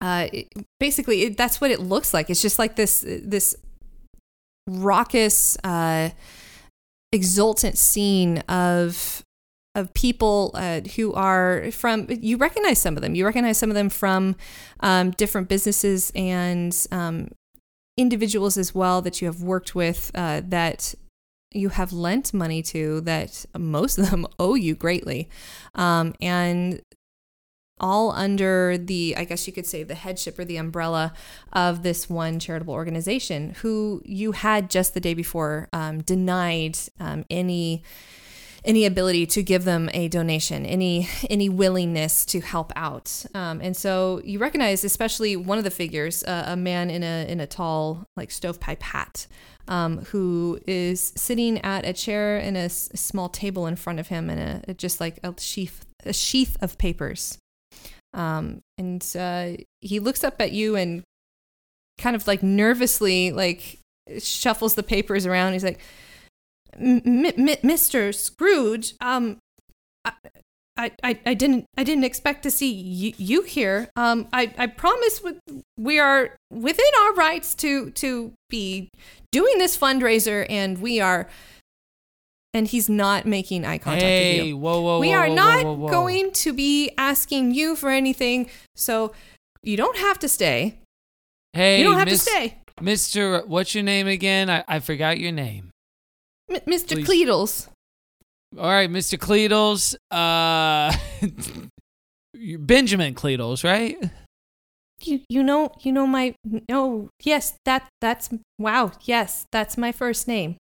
[0.00, 0.48] uh, it,
[0.80, 2.30] basically it, that's what it looks like.
[2.30, 3.54] It's just like this this
[4.66, 6.10] raucous, uh,
[7.12, 9.22] exultant scene of
[9.74, 13.14] of people uh, who are from you recognize some of them.
[13.14, 14.36] You recognize some of them from
[14.80, 17.28] um, different businesses and um,
[17.96, 20.94] individuals as well that you have worked with uh, that
[21.52, 25.28] you have lent money to that most of them owe you greatly.
[25.74, 26.80] Um, and
[27.80, 31.12] all under the i guess you could say the headship or the umbrella
[31.52, 37.24] of this one charitable organization who you had just the day before um, denied um,
[37.30, 37.82] any
[38.64, 43.24] any ability to give them a donation, any any willingness to help out.
[43.34, 47.26] Um, and so you recognize, especially one of the figures, uh, a man in a
[47.28, 49.26] in a tall like stovepipe hat,
[49.68, 54.30] um, who is sitting at a chair and a, small table in front of him,
[54.30, 57.38] and a just like a sheath a sheath of papers.
[58.14, 61.02] Um, and uh, he looks up at you and
[61.98, 63.78] kind of like nervously like
[64.18, 65.52] shuffles the papers around.
[65.52, 65.80] He's like
[66.78, 68.14] M- M- Mr.
[68.14, 69.38] Scrooge, um,
[70.76, 73.88] I, I, I didn't, I didn't expect to see you, you here.
[73.94, 75.36] Um, I, I promise with,
[75.78, 78.90] we are within our rights to, to be
[79.30, 81.28] doing this fundraiser, and we are.
[82.52, 84.56] And he's not making eye contact Hey, with you.
[84.56, 88.48] whoa, whoa, we whoa, are whoa, not whoa, going to be asking you for anything,
[88.76, 89.12] so
[89.62, 90.78] you don't have to stay.
[91.52, 93.44] Hey, you don't have Miss- to stay, Mr.
[93.46, 94.48] What's your name again?
[94.50, 95.70] I, I forgot your name.
[96.54, 96.94] M- Mr.
[96.94, 97.06] Please.
[97.06, 97.68] Cleedles.
[98.58, 99.18] All right, Mr.
[99.18, 99.96] Cleedles.
[100.10, 100.94] Uh,
[102.58, 103.96] Benjamin Cleedles, right?
[105.02, 106.34] you you know you know my
[106.70, 110.56] oh yes that that's wow yes that's my first name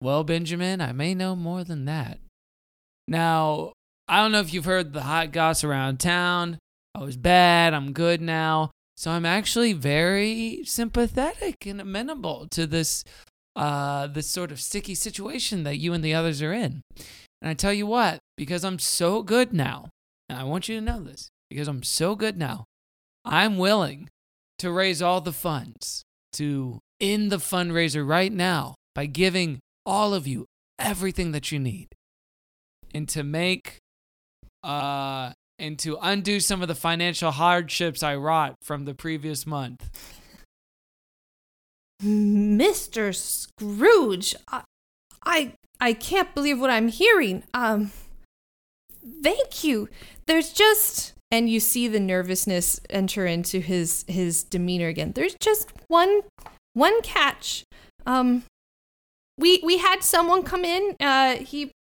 [0.00, 2.18] Well, Benjamin, I may know more than that.
[3.08, 3.72] Now,
[4.06, 6.58] I don't know if you've heard the hot goss around town.
[6.94, 7.72] I was bad.
[7.72, 8.70] I'm good now.
[8.96, 13.04] So I'm actually very sympathetic and amenable to this,
[13.56, 16.82] uh, this sort of sticky situation that you and the others are in.
[17.40, 19.88] And I tell you what, because I'm so good now,
[20.28, 22.64] and I want you to know this, because I'm so good now,
[23.24, 24.08] I'm willing
[24.58, 30.26] to raise all the funds to end the fundraiser right now by giving all of
[30.26, 30.46] you
[30.78, 31.88] everything that you need
[32.94, 33.78] and to make
[34.62, 39.88] uh and to undo some of the financial hardships I wrought from the previous month.
[42.02, 44.62] Mr scrooge I,
[45.24, 47.44] I i can't believe what i'm hearing.
[47.54, 47.90] Um
[49.22, 49.88] thank you.
[50.26, 55.12] There's just and you see the nervousness enter into his his demeanor again.
[55.12, 56.22] There's just one
[56.74, 57.64] one catch.
[58.04, 58.44] Um
[59.38, 61.72] we we had someone come in uh he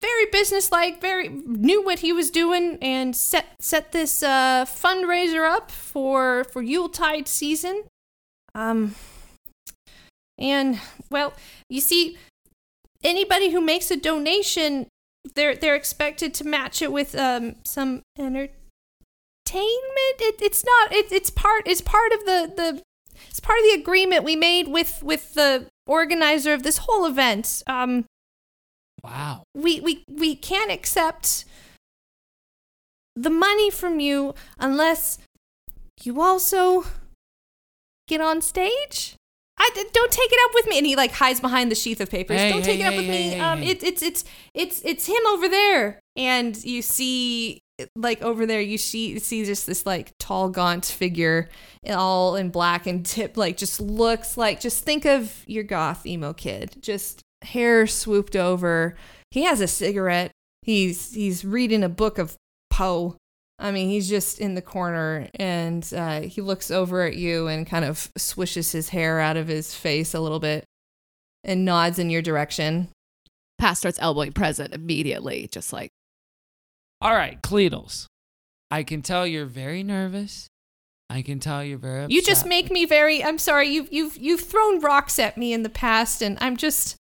[0.00, 5.70] very businesslike very knew what he was doing and set set this uh fundraiser up
[5.70, 7.84] for for yuletide season.
[8.54, 8.94] Um
[10.42, 10.78] and
[11.10, 11.32] well
[11.70, 12.18] you see
[13.02, 14.86] anybody who makes a donation
[15.34, 18.52] they're they're expected to match it with um some entertainment
[20.18, 22.82] it, it's not it, it's part it's part of the the
[23.28, 27.62] it's part of the agreement we made with with the organizer of this whole event
[27.66, 28.04] um
[29.04, 29.42] Wow.
[29.54, 31.44] we we we can't accept
[33.16, 35.18] the money from you unless
[36.02, 36.84] you also
[38.08, 39.16] get on stage.
[39.58, 40.78] I don't take it up with me.
[40.78, 42.38] And he like hides behind the sheath of papers.
[42.38, 43.30] Hey, don't hey, take it up hey, with hey, me.
[43.30, 43.70] hey, um, hey.
[43.70, 46.00] It, it's it's it's it's him over there.
[46.16, 47.60] And you see,
[47.96, 51.48] like over there, you see see just this like tall, gaunt figure,
[51.88, 56.32] all in black and tip, like just looks like just think of your goth emo
[56.32, 58.96] kid, just hair swooped over.
[59.30, 60.32] He has a cigarette.
[60.62, 62.36] He's he's reading a book of
[62.70, 63.16] Poe.
[63.58, 67.66] I mean, he's just in the corner and uh, he looks over at you and
[67.66, 70.64] kind of swishes his hair out of his face a little bit
[71.44, 72.88] and nods in your direction.
[73.58, 75.90] Past starts elbowing present immediately, just like
[77.00, 78.08] All right, Cleedles.
[78.70, 80.48] I can tell you're very nervous.
[81.10, 82.10] I can tell you're very upset.
[82.10, 83.22] You just make me very.
[83.22, 83.68] I'm sorry.
[83.68, 86.96] You've you've you've thrown rocks at me in the past, and I'm just.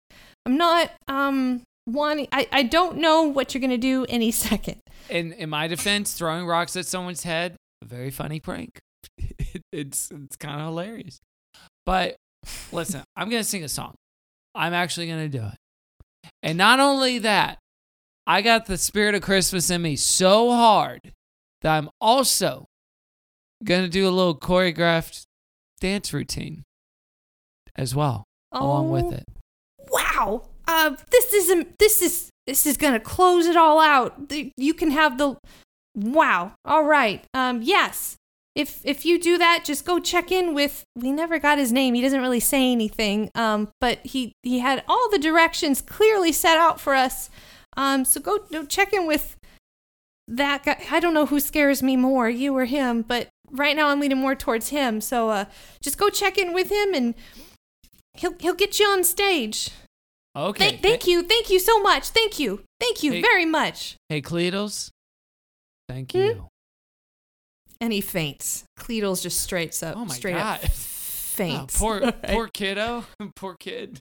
[0.46, 2.28] I'm not um wanting.
[2.32, 4.80] I I don't know what you're gonna do any second.
[5.08, 8.78] in in my defense, throwing rocks at someone's head, a very funny prank.
[9.72, 11.18] it's it's kind of hilarious.
[11.86, 12.16] But
[12.72, 13.94] listen, I'm gonna sing a song.
[14.54, 16.30] I'm actually gonna do it.
[16.42, 17.58] And not only that,
[18.26, 21.00] I got the spirit of Christmas in me so hard
[21.62, 22.66] that I'm also
[23.64, 25.22] gonna do a little choreographed
[25.80, 26.64] dance routine
[27.76, 29.24] as well, along with Oh, it.
[29.90, 30.42] Wow.
[30.68, 31.78] Uh, this isn't.
[31.78, 32.30] This is.
[32.46, 34.32] This is gonna close it all out.
[34.56, 35.36] You can have the.
[35.94, 36.52] Wow.
[36.64, 37.24] All right.
[37.34, 37.62] Um.
[37.62, 38.16] Yes.
[38.54, 40.84] If if you do that, just go check in with.
[40.94, 41.94] We never got his name.
[41.94, 43.30] He doesn't really say anything.
[43.34, 43.70] Um.
[43.80, 47.30] But he he had all the directions clearly set out for us.
[47.76, 48.04] Um.
[48.04, 49.36] So go, go check in with
[50.28, 50.82] that guy.
[50.90, 53.02] I don't know who scares me more, you or him.
[53.02, 55.00] But right now I'm leaning more towards him.
[55.00, 55.44] So uh,
[55.82, 57.14] just go check in with him and.
[58.14, 59.70] He'll, he'll get you on stage.
[60.38, 60.68] Okay.
[60.70, 61.22] Thank, thank you.
[61.22, 62.10] Thank you so much.
[62.10, 62.62] Thank you.
[62.80, 63.20] Thank you Hey.
[63.22, 63.96] very much.
[64.08, 64.90] Hey, Cleedles.
[65.88, 66.18] Thank Hmm?
[66.18, 66.48] you.
[67.80, 68.64] And he faints.
[68.76, 70.58] Cleedle's just straight up, Oh my straight God.
[70.64, 71.78] up Oh, faints.
[71.78, 72.22] poor, All right.
[72.24, 73.04] poor kiddo.
[73.36, 73.98] poor kid.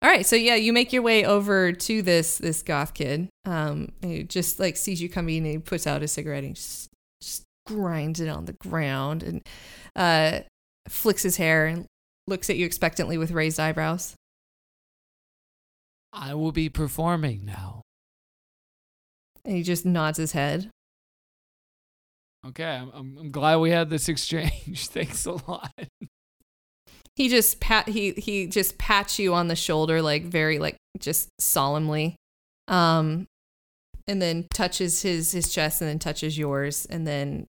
[0.00, 3.28] All right, so yeah, you make your way over to this this goth kid.
[3.44, 6.88] Um, he just like sees you coming, and he puts out his cigarette and just,
[7.20, 9.42] just grinds it on the ground and
[9.96, 10.40] uh,
[10.88, 11.86] flicks his hair and
[12.28, 14.14] looks at you expectantly with raised eyebrows.
[16.12, 17.82] I will be performing now.
[19.44, 20.70] And he just nods his head.
[22.46, 24.88] Okay, I'm, I'm, I'm glad we had this exchange.
[24.88, 25.72] Thanks a lot.
[27.16, 31.28] He just pat he he just pats you on the shoulder like very like just
[31.40, 32.14] solemnly.
[32.68, 33.26] Um
[34.06, 37.46] and then touches his his chest and then touches yours and then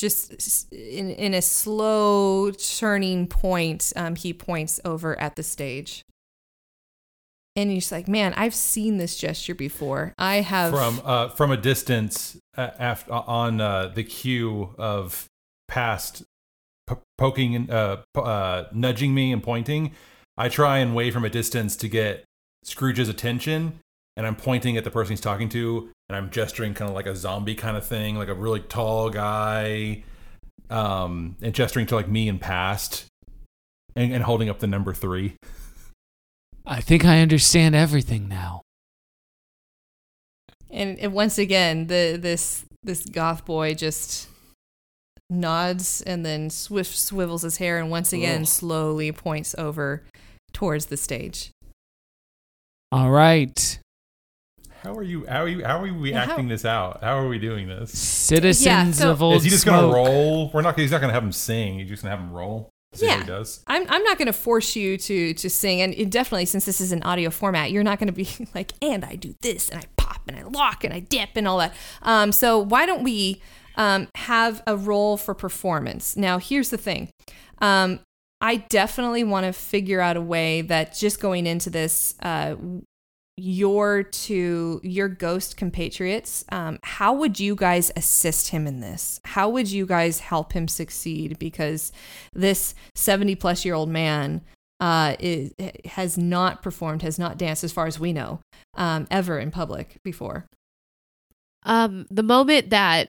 [0.00, 6.04] just in in a slow turning point um he points over at the stage.
[7.56, 10.14] And you're like, "Man, I've seen this gesture before.
[10.16, 15.26] I have from uh, from a distance uh, after on uh, the cue of
[15.68, 16.22] past
[16.88, 19.92] p- poking and uh, uh, nudging me and pointing.
[20.36, 22.24] I try and wave from a distance to get
[22.62, 23.80] Scrooge's attention,
[24.20, 27.06] and I'm pointing at the person he's talking to, and I'm gesturing kind of like
[27.06, 30.04] a zombie kind of thing, like a really tall guy,
[30.68, 33.06] um, and gesturing to like me and past,
[33.96, 35.36] and, and holding up the number three.
[36.66, 38.60] I think I understand everything now.
[40.68, 44.28] And, and once again, the this this goth boy just
[45.30, 48.46] nods and then swift swivels his hair and once again Ugh.
[48.46, 50.02] slowly points over
[50.52, 51.52] towards the stage.
[52.92, 53.80] All right.
[54.82, 55.26] How are you?
[55.26, 55.64] How are you?
[55.64, 57.00] How are we Yeah, how- acting this out?
[57.02, 57.90] How are we doing this?
[57.98, 59.80] Citizens Yeah, so- of Old Is he just Smoke.
[59.80, 60.50] gonna roll?
[60.54, 60.78] We're not.
[60.78, 61.78] He's not gonna have him sing.
[61.80, 62.70] He's just gonna have him roll.
[62.94, 63.20] See Yeah.
[63.20, 63.62] he does.
[63.66, 66.80] I'm I'm not going to force you to to sing and it definitely since this
[66.80, 69.80] is an audio format, you're not going to be like and I do this and
[69.80, 71.72] I pop and I lock and I dip and all that.
[72.02, 73.40] Um so why don't we
[73.76, 76.16] um have a role for performance.
[76.16, 77.10] Now, here's the thing.
[77.60, 78.00] Um
[78.40, 82.56] I definitely want to figure out a way that just going into this, uh,
[83.40, 89.20] your two, your ghost compatriots, um, how would you guys assist him in this?
[89.24, 91.38] How would you guys help him succeed?
[91.38, 91.92] Because
[92.34, 94.42] this 70 plus year old man
[94.80, 98.40] uh, is, has not performed, has not danced, as far as we know,
[98.74, 100.46] um, ever in public before.
[101.64, 103.08] Um, the moment that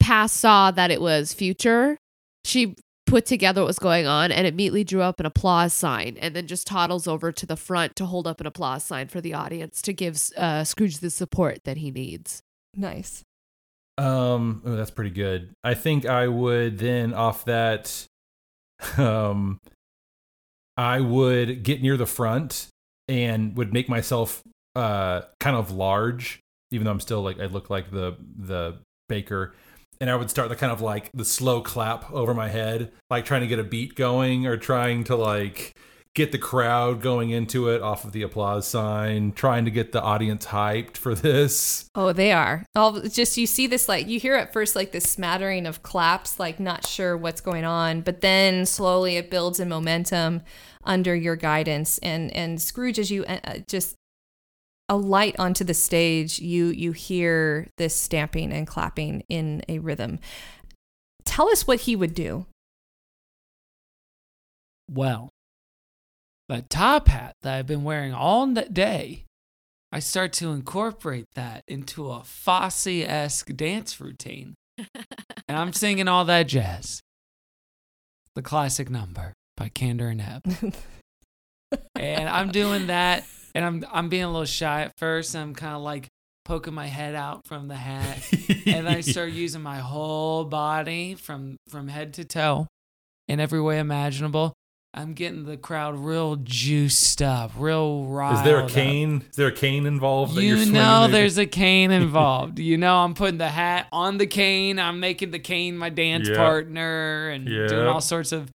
[0.00, 1.96] Past saw that it was future,
[2.44, 6.34] she put together what was going on and immediately drew up an applause sign and
[6.34, 9.32] then just toddles over to the front to hold up an applause sign for the
[9.32, 12.42] audience to give uh, Scrooge the support that he needs.
[12.74, 13.22] Nice.
[13.98, 15.54] Um, oh, that's pretty good.
[15.64, 18.06] I think I would then off that,
[18.98, 19.58] um,
[20.76, 22.68] I would get near the front
[23.08, 24.42] and would make myself
[24.74, 26.40] uh kind of large
[26.70, 28.78] even though I'm still like I look like the the
[29.08, 29.54] baker.
[30.00, 33.24] And I would start the kind of like the slow clap over my head, like
[33.24, 35.74] trying to get a beat going or trying to like
[36.16, 40.00] get the crowd going into it off of the applause sign, trying to get the
[40.00, 41.90] audience hyped for this.
[41.94, 42.64] Oh, they are.
[42.74, 46.40] All just you see this like you hear at first like this smattering of claps,
[46.40, 50.40] like not sure what's going on, but then slowly it builds in momentum
[50.84, 51.98] under your guidance.
[51.98, 53.58] And and Scrooge, as you uh, uh,
[54.90, 60.18] just light onto the stage, you you hear this stamping and clapping in a rhythm.
[61.24, 62.46] Tell us what he would do.
[64.90, 65.30] Well,
[66.48, 69.24] that top hat that I've been wearing all that day,
[69.90, 74.54] I start to incorporate that into a Fosse esque dance routine.
[74.78, 77.00] and I'm singing all that jazz.
[78.34, 80.74] The classic number by Kander and Ebb.
[81.96, 83.24] and I'm doing that,
[83.56, 85.34] and I'm I'm being a little shy at first.
[85.34, 86.06] I'm kind of like
[86.44, 88.18] poking my head out from the hat,
[88.66, 92.66] and I start using my whole body from from head to toe,
[93.28, 94.52] in every way imaginable.
[94.94, 98.70] I'm getting the crowd real juiced up, real riled Is there a up.
[98.70, 99.22] cane?
[99.28, 100.34] Is there a cane involved?
[100.34, 101.12] that you're You swinging know, maybe?
[101.12, 102.58] there's a cane involved.
[102.58, 104.78] you know, I'm putting the hat on the cane.
[104.78, 106.36] I'm making the cane my dance Yeah.
[106.36, 108.50] partner and doing all sorts of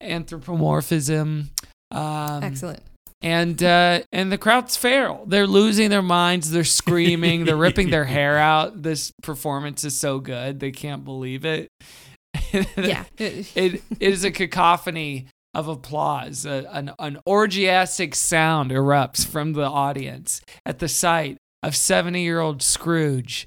[0.00, 1.50] anthropomorphism.
[1.90, 2.82] Um, Excellent.
[3.22, 5.26] And uh, and the crowd's feral.
[5.26, 6.50] They're losing their minds.
[6.50, 7.44] They're screaming.
[7.44, 8.82] They're ripping their hair out.
[8.82, 10.58] This performance is so good.
[10.60, 11.68] They can't believe it.
[12.76, 13.04] Yeah.
[13.18, 16.46] it, it is a cacophony of applause.
[16.46, 22.40] A, an, an orgiastic sound erupts from the audience at the sight of 70 year
[22.40, 23.46] old Scrooge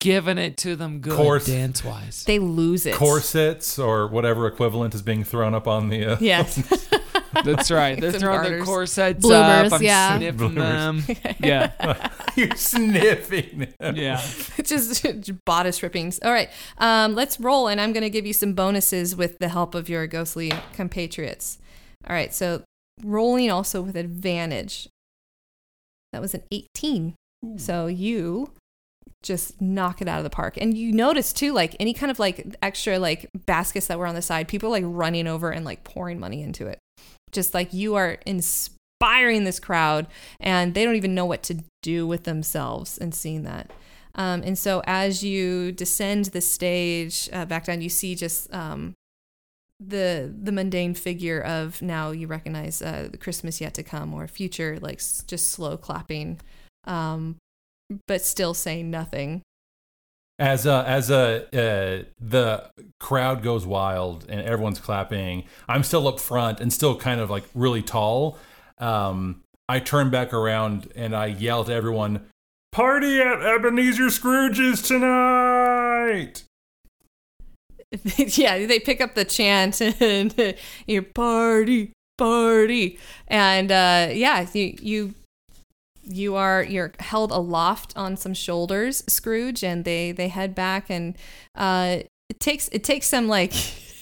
[0.00, 1.46] giving it to them good Course.
[1.46, 2.24] dance wise.
[2.24, 2.94] They lose it.
[2.94, 6.04] corsets or whatever equivalent is being thrown up on the.
[6.12, 6.60] Uh, Yes.
[7.44, 8.00] That's right.
[8.00, 8.66] They're Some throwing their garters.
[8.66, 9.78] corsets Bloomers, up.
[9.80, 10.16] I'm yeah.
[10.18, 11.06] sniffing Bloomers.
[11.06, 11.16] them.
[11.40, 12.08] Yeah.
[12.36, 13.72] You're sniffing.
[13.78, 13.96] them.
[13.96, 14.20] Yeah.
[14.62, 15.04] just
[15.44, 16.18] bodice rippings.
[16.24, 19.48] All right, um, let's roll, and I'm going to give you some bonuses with the
[19.48, 21.58] help of your ghostly compatriots.
[22.08, 22.62] All right, so
[23.02, 24.88] rolling also with advantage.
[26.12, 27.14] That was an 18.
[27.56, 28.52] So you
[29.22, 30.56] just knock it out of the park.
[30.60, 34.14] And you notice too, like any kind of like extra like baskets that were on
[34.14, 36.78] the side, people like running over and like pouring money into it.
[37.32, 40.06] Just like you are inspiring this crowd
[40.38, 43.70] and they don't even know what to do with themselves and seeing that.
[44.14, 48.92] Um, and so as you descend the stage uh, back down, you see just um,
[49.80, 54.28] the the mundane figure of now you recognize uh, the Christmas yet to come or
[54.28, 56.40] future, like s- just slow clapping,
[56.86, 57.36] um,
[58.06, 59.42] but still saying nothing.
[60.38, 66.18] As a, as a uh, the crowd goes wild and everyone's clapping, I'm still up
[66.18, 68.38] front and still kind of like really tall.
[68.78, 72.26] Um, I turn back around and I yell to everyone,
[72.72, 76.44] "Party at Ebenezer Scrooge's tonight!"
[78.16, 80.54] yeah, they pick up the chant and
[80.86, 85.14] you party, party, and uh, yeah, you you
[86.02, 91.16] you are you're held aloft on some shoulders, Scrooge, and they they head back, and
[91.54, 91.98] uh,
[92.28, 93.52] it takes it takes some like.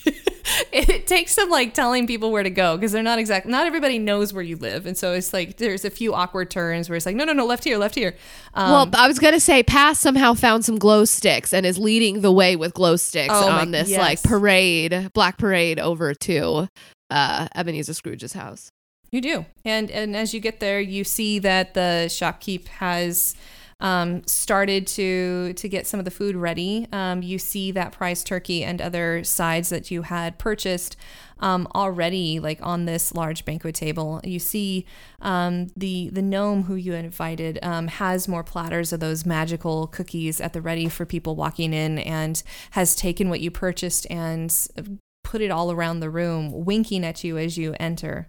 [0.72, 3.46] it takes some like telling people where to go because they're not exact.
[3.46, 6.88] Not everybody knows where you live, and so it's like there's a few awkward turns
[6.88, 8.16] where it's like, no, no, no, left here, left here.
[8.54, 12.22] Um, well, I was gonna say, Past somehow found some glow sticks and is leading
[12.22, 14.00] the way with glow sticks Oh my- on this yes.
[14.00, 16.68] like parade, black parade over to
[17.10, 18.70] uh, Ebenezer Scrooge's house.
[19.12, 23.34] You do, and and as you get there, you see that the shopkeep has
[23.80, 26.86] um, started to to get some of the food ready.
[26.92, 30.96] Um, you see that prize turkey and other sides that you had purchased
[31.40, 34.20] um, already, like on this large banquet table.
[34.22, 34.86] You see
[35.20, 40.40] um, the the gnome who you invited um, has more platters of those magical cookies
[40.40, 42.40] at the ready for people walking in, and
[42.72, 44.54] has taken what you purchased and
[45.24, 48.28] put it all around the room, winking at you as you enter.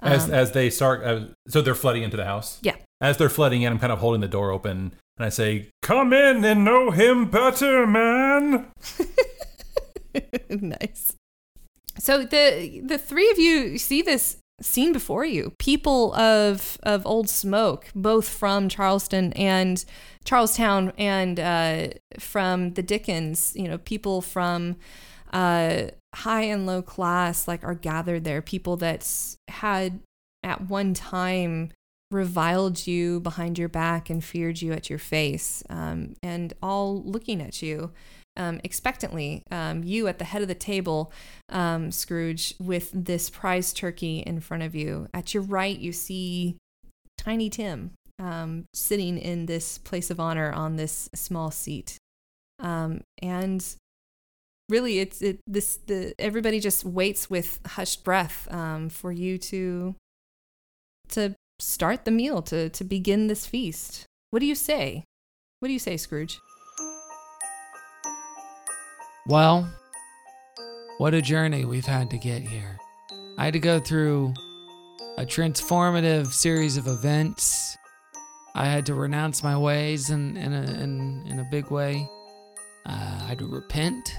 [0.00, 2.58] As Um, as they start, uh, so they're flooding into the house.
[2.62, 2.76] Yeah.
[3.00, 6.12] As they're flooding in, I'm kind of holding the door open and I say, "Come
[6.12, 8.66] in and know him better, man."
[10.50, 11.14] nice.
[11.98, 15.52] So the the three of you see this scene before you.
[15.58, 19.84] People of of old smoke, both from Charleston and
[20.24, 21.88] Charlestown and uh,
[22.18, 23.52] from the Dickens.
[23.56, 24.76] You know, people from
[25.32, 28.42] uh, high and low class like are gathered there.
[28.42, 29.08] People that
[29.48, 30.00] had
[30.42, 31.72] at one time
[32.10, 37.42] reviled you behind your back and feared you at your face, um, and all looking
[37.42, 37.92] at you
[38.36, 39.42] um, expectantly.
[39.50, 41.12] Um, you at the head of the table,
[41.50, 45.08] um, Scrooge, with this prize turkey in front of you.
[45.12, 46.56] At your right, you see
[47.18, 51.98] Tiny Tim um, sitting in this place of honor on this small seat.
[52.60, 53.64] Um, and
[54.68, 59.94] really, it's it, this the everybody just waits with hushed breath um, for you to
[61.08, 64.06] to start the meal to to begin this feast.
[64.30, 65.04] What do you say?
[65.60, 66.38] What do you say, Scrooge?
[69.26, 69.68] Well,
[70.98, 72.78] what a journey we've had to get here.
[73.36, 74.34] I had to go through
[75.18, 77.76] a transformative series of events.
[78.54, 82.08] I had to renounce my ways in, in, a, in, in a big way.
[82.86, 84.10] Uh, I had to repent.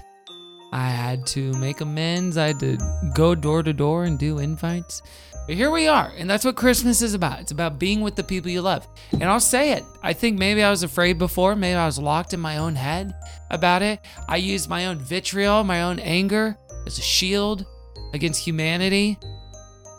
[0.72, 2.38] I had to make amends.
[2.38, 2.78] I had to
[3.16, 5.02] go door to door and do invites.
[5.48, 7.40] But here we are, and that's what Christmas is about.
[7.40, 8.88] It's about being with the people you love.
[9.14, 9.84] And I'll say it.
[10.04, 11.56] I think maybe I was afraid before.
[11.56, 13.16] Maybe I was locked in my own head
[13.50, 14.00] about it.
[14.28, 16.56] I used my own vitriol, my own anger
[16.86, 17.66] as a shield
[18.14, 19.18] against humanity.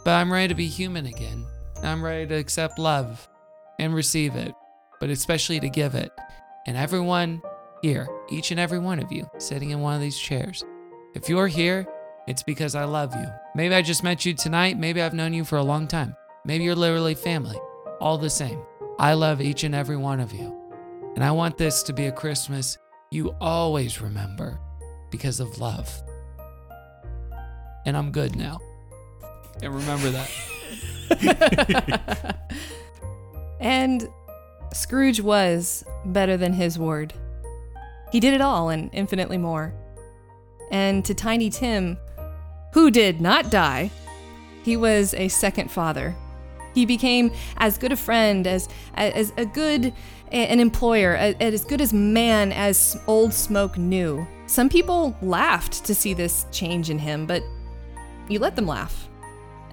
[0.04, 1.44] But I'm ready to be human again.
[1.82, 3.28] I'm ready to accept love
[3.80, 4.54] and receive it,
[5.00, 6.12] but especially to give it.
[6.66, 7.42] And everyone
[7.82, 10.64] here, each and every one of you sitting in one of these chairs,
[11.14, 11.86] if you're here,
[12.26, 13.26] it's because I love you.
[13.54, 14.78] Maybe I just met you tonight.
[14.78, 16.14] Maybe I've known you for a long time.
[16.44, 17.58] Maybe you're literally family.
[18.00, 18.62] All the same.
[18.98, 20.56] I love each and every one of you.
[21.14, 22.78] And I want this to be a Christmas
[23.10, 24.60] you always remember
[25.10, 26.02] because of love.
[27.84, 28.60] And I'm good now.
[29.62, 30.30] And remember that.
[33.60, 34.08] and
[34.72, 37.12] Scrooge was better than his word.
[38.10, 39.74] He did it all and infinitely more.
[40.70, 41.98] And to Tiny Tim,
[42.72, 43.90] who did not die,
[44.62, 46.14] he was a second father.
[46.74, 49.92] He became as good a friend, as, as a good
[50.30, 54.24] an employer, as good as man as Old Smoke knew.
[54.46, 57.42] Some people laughed to see this change in him, but
[58.28, 59.08] you let them laugh.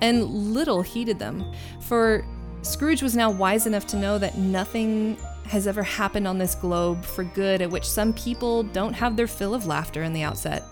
[0.02, 2.26] And little heeded them, for
[2.64, 5.18] Scrooge was now wise enough to know that nothing
[5.48, 9.28] has ever happened on this globe for good at which some people don't have their
[9.28, 10.64] fill of laughter in the outset.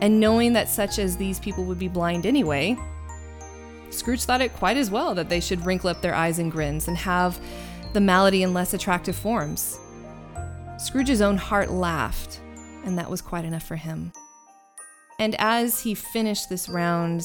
[0.00, 2.76] And knowing that such as these people would be blind anyway,
[3.90, 6.88] Scrooge thought it quite as well that they should wrinkle up their eyes and grins
[6.88, 7.38] and have
[7.92, 9.78] the malady in less attractive forms.
[10.78, 12.40] Scrooge's own heart laughed,
[12.84, 14.12] and that was quite enough for him.
[15.18, 17.24] And as he finished this round,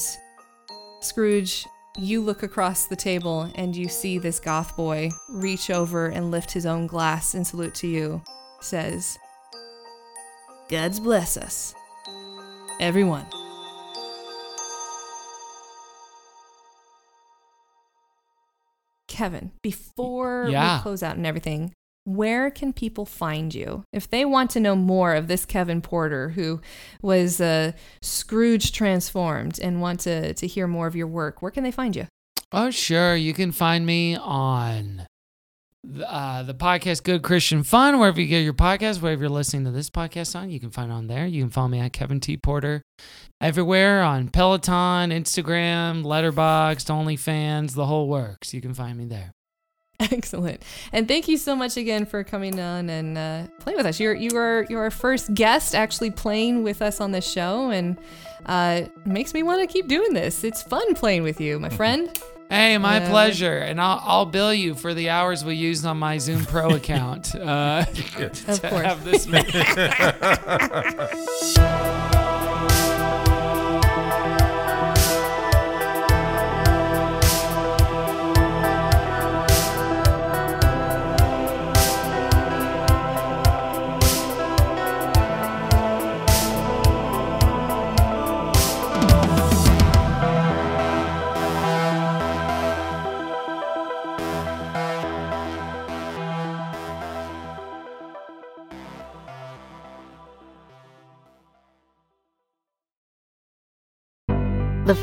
[1.02, 1.66] Scrooge,
[1.98, 6.52] you look across the table and you see this goth boy reach over and lift
[6.52, 8.22] his own glass in salute to you,
[8.62, 9.18] says,
[10.70, 11.74] God's bless us
[12.80, 13.26] everyone.
[19.08, 20.78] Kevin, before Yeah.
[20.78, 21.74] we close out and everything,
[22.08, 26.30] where can people find you if they want to know more of this Kevin Porter
[26.30, 26.62] who
[27.02, 31.42] was uh, Scrooge transformed and want to to hear more of your work?
[31.42, 32.08] Where can they find you?
[32.54, 33.18] Oh, sure.
[33.18, 35.06] You can find me on
[35.84, 39.66] the, uh, the podcast Good Christian Fun, wherever you get your podcast, wherever you're listening
[39.66, 41.28] to this podcast on, you can find on there.
[41.28, 42.38] You can follow me at Kevin T.
[42.38, 42.82] Porter
[43.42, 48.54] everywhere on Peloton, Instagram, Letterboxd, OnlyFans, the whole works.
[48.54, 49.34] You can find me there.
[50.12, 50.62] Excellent,
[50.94, 54.00] and thank you so much again for coming on and uh, playing with us.
[54.00, 57.98] You're you are you're our first guest actually playing with us on this show, and
[58.46, 60.44] uh, makes me want to keep doing this.
[60.44, 62.16] It's fun playing with you, my friend.
[62.50, 63.10] Hey, my Yeah.
[63.10, 63.58] pleasure.
[63.58, 67.36] And I'll, I'll bill you for the hours we used on my Zoom Pro account
[67.36, 68.86] uh, to Of course.
[68.86, 69.28] have this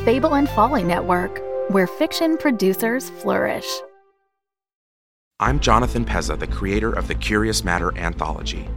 [0.04, 1.40] Fable and Folly Network,
[1.70, 3.64] where fiction producers flourish.
[5.40, 8.68] I'm Jonathan Pezza, the creator of the Curious Matter anthology.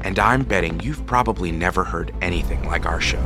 [0.00, 3.24] And I'm betting you've probably never heard anything like our show.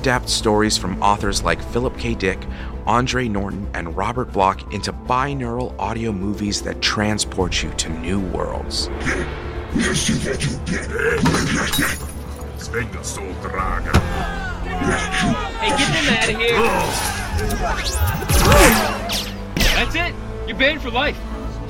[0.00, 2.14] We adapt stories from authors like Philip K.
[2.14, 2.38] Dick,
[2.86, 8.88] Andre Norton, and Robert Bloch into binaural audio movies that transport you to new worlds.
[12.56, 13.94] Svenga so draga.
[15.60, 16.56] Hey, get them out of here.
[19.74, 20.14] That's it.
[20.48, 21.18] You're banned for life.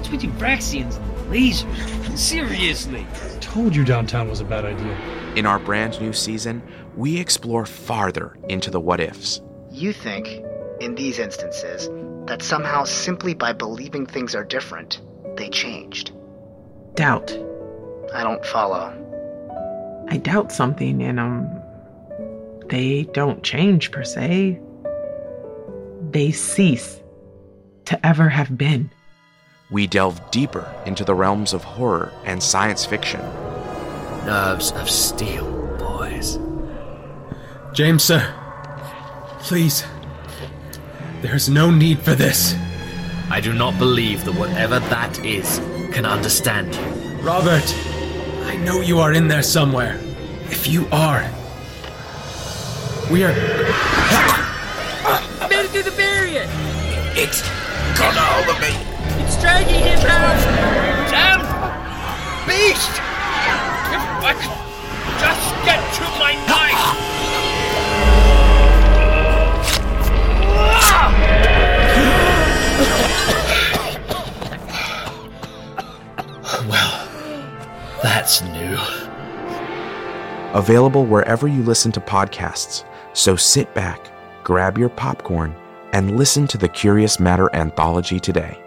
[0.09, 2.17] Between Braxians and lasers.
[2.17, 3.05] Seriously.
[3.51, 4.97] Told you downtown was a bad idea.
[5.35, 6.63] In our brand new season,
[6.95, 9.43] we explore farther into the what ifs.
[9.73, 10.45] You think,
[10.79, 11.89] in these instances,
[12.29, 15.01] that somehow simply by believing things are different,
[15.37, 16.13] they changed.
[16.95, 17.33] Doubt.
[18.15, 18.97] I don't follow.
[20.09, 21.51] I doubt something and um
[22.69, 24.61] they don't change per se.
[26.13, 27.03] They cease
[27.87, 28.93] to ever have been.
[29.71, 33.21] We delve deeper into the realms of horror and science fiction.
[34.27, 35.47] Nerves of steel,
[35.79, 36.41] boys.
[37.73, 38.35] James, sir.
[39.39, 39.85] Please.
[41.23, 42.57] There's no need for this.
[43.31, 45.59] I do not believe that whatever that is
[45.93, 46.83] can understand you.
[47.23, 47.73] Robert,
[48.47, 50.01] I know you are in there somewhere.
[50.51, 51.31] If you are,
[53.09, 53.33] we are.
[55.39, 56.45] I made it through the barrier.
[57.15, 57.43] It's
[57.97, 58.69] got a hold of me.
[58.69, 58.70] It's
[59.41, 60.41] dragging him out.
[61.11, 61.41] Damn
[62.47, 62.91] beast!
[63.93, 64.57] If I could
[65.19, 67.11] just get to my knife.
[76.69, 77.09] Well,
[78.03, 78.77] that's new.
[80.53, 82.85] Available wherever you listen to podcasts.
[83.13, 84.11] So sit back,
[84.45, 85.55] grab your popcorn,
[85.93, 88.63] and listen to the Curious Matter anthology today.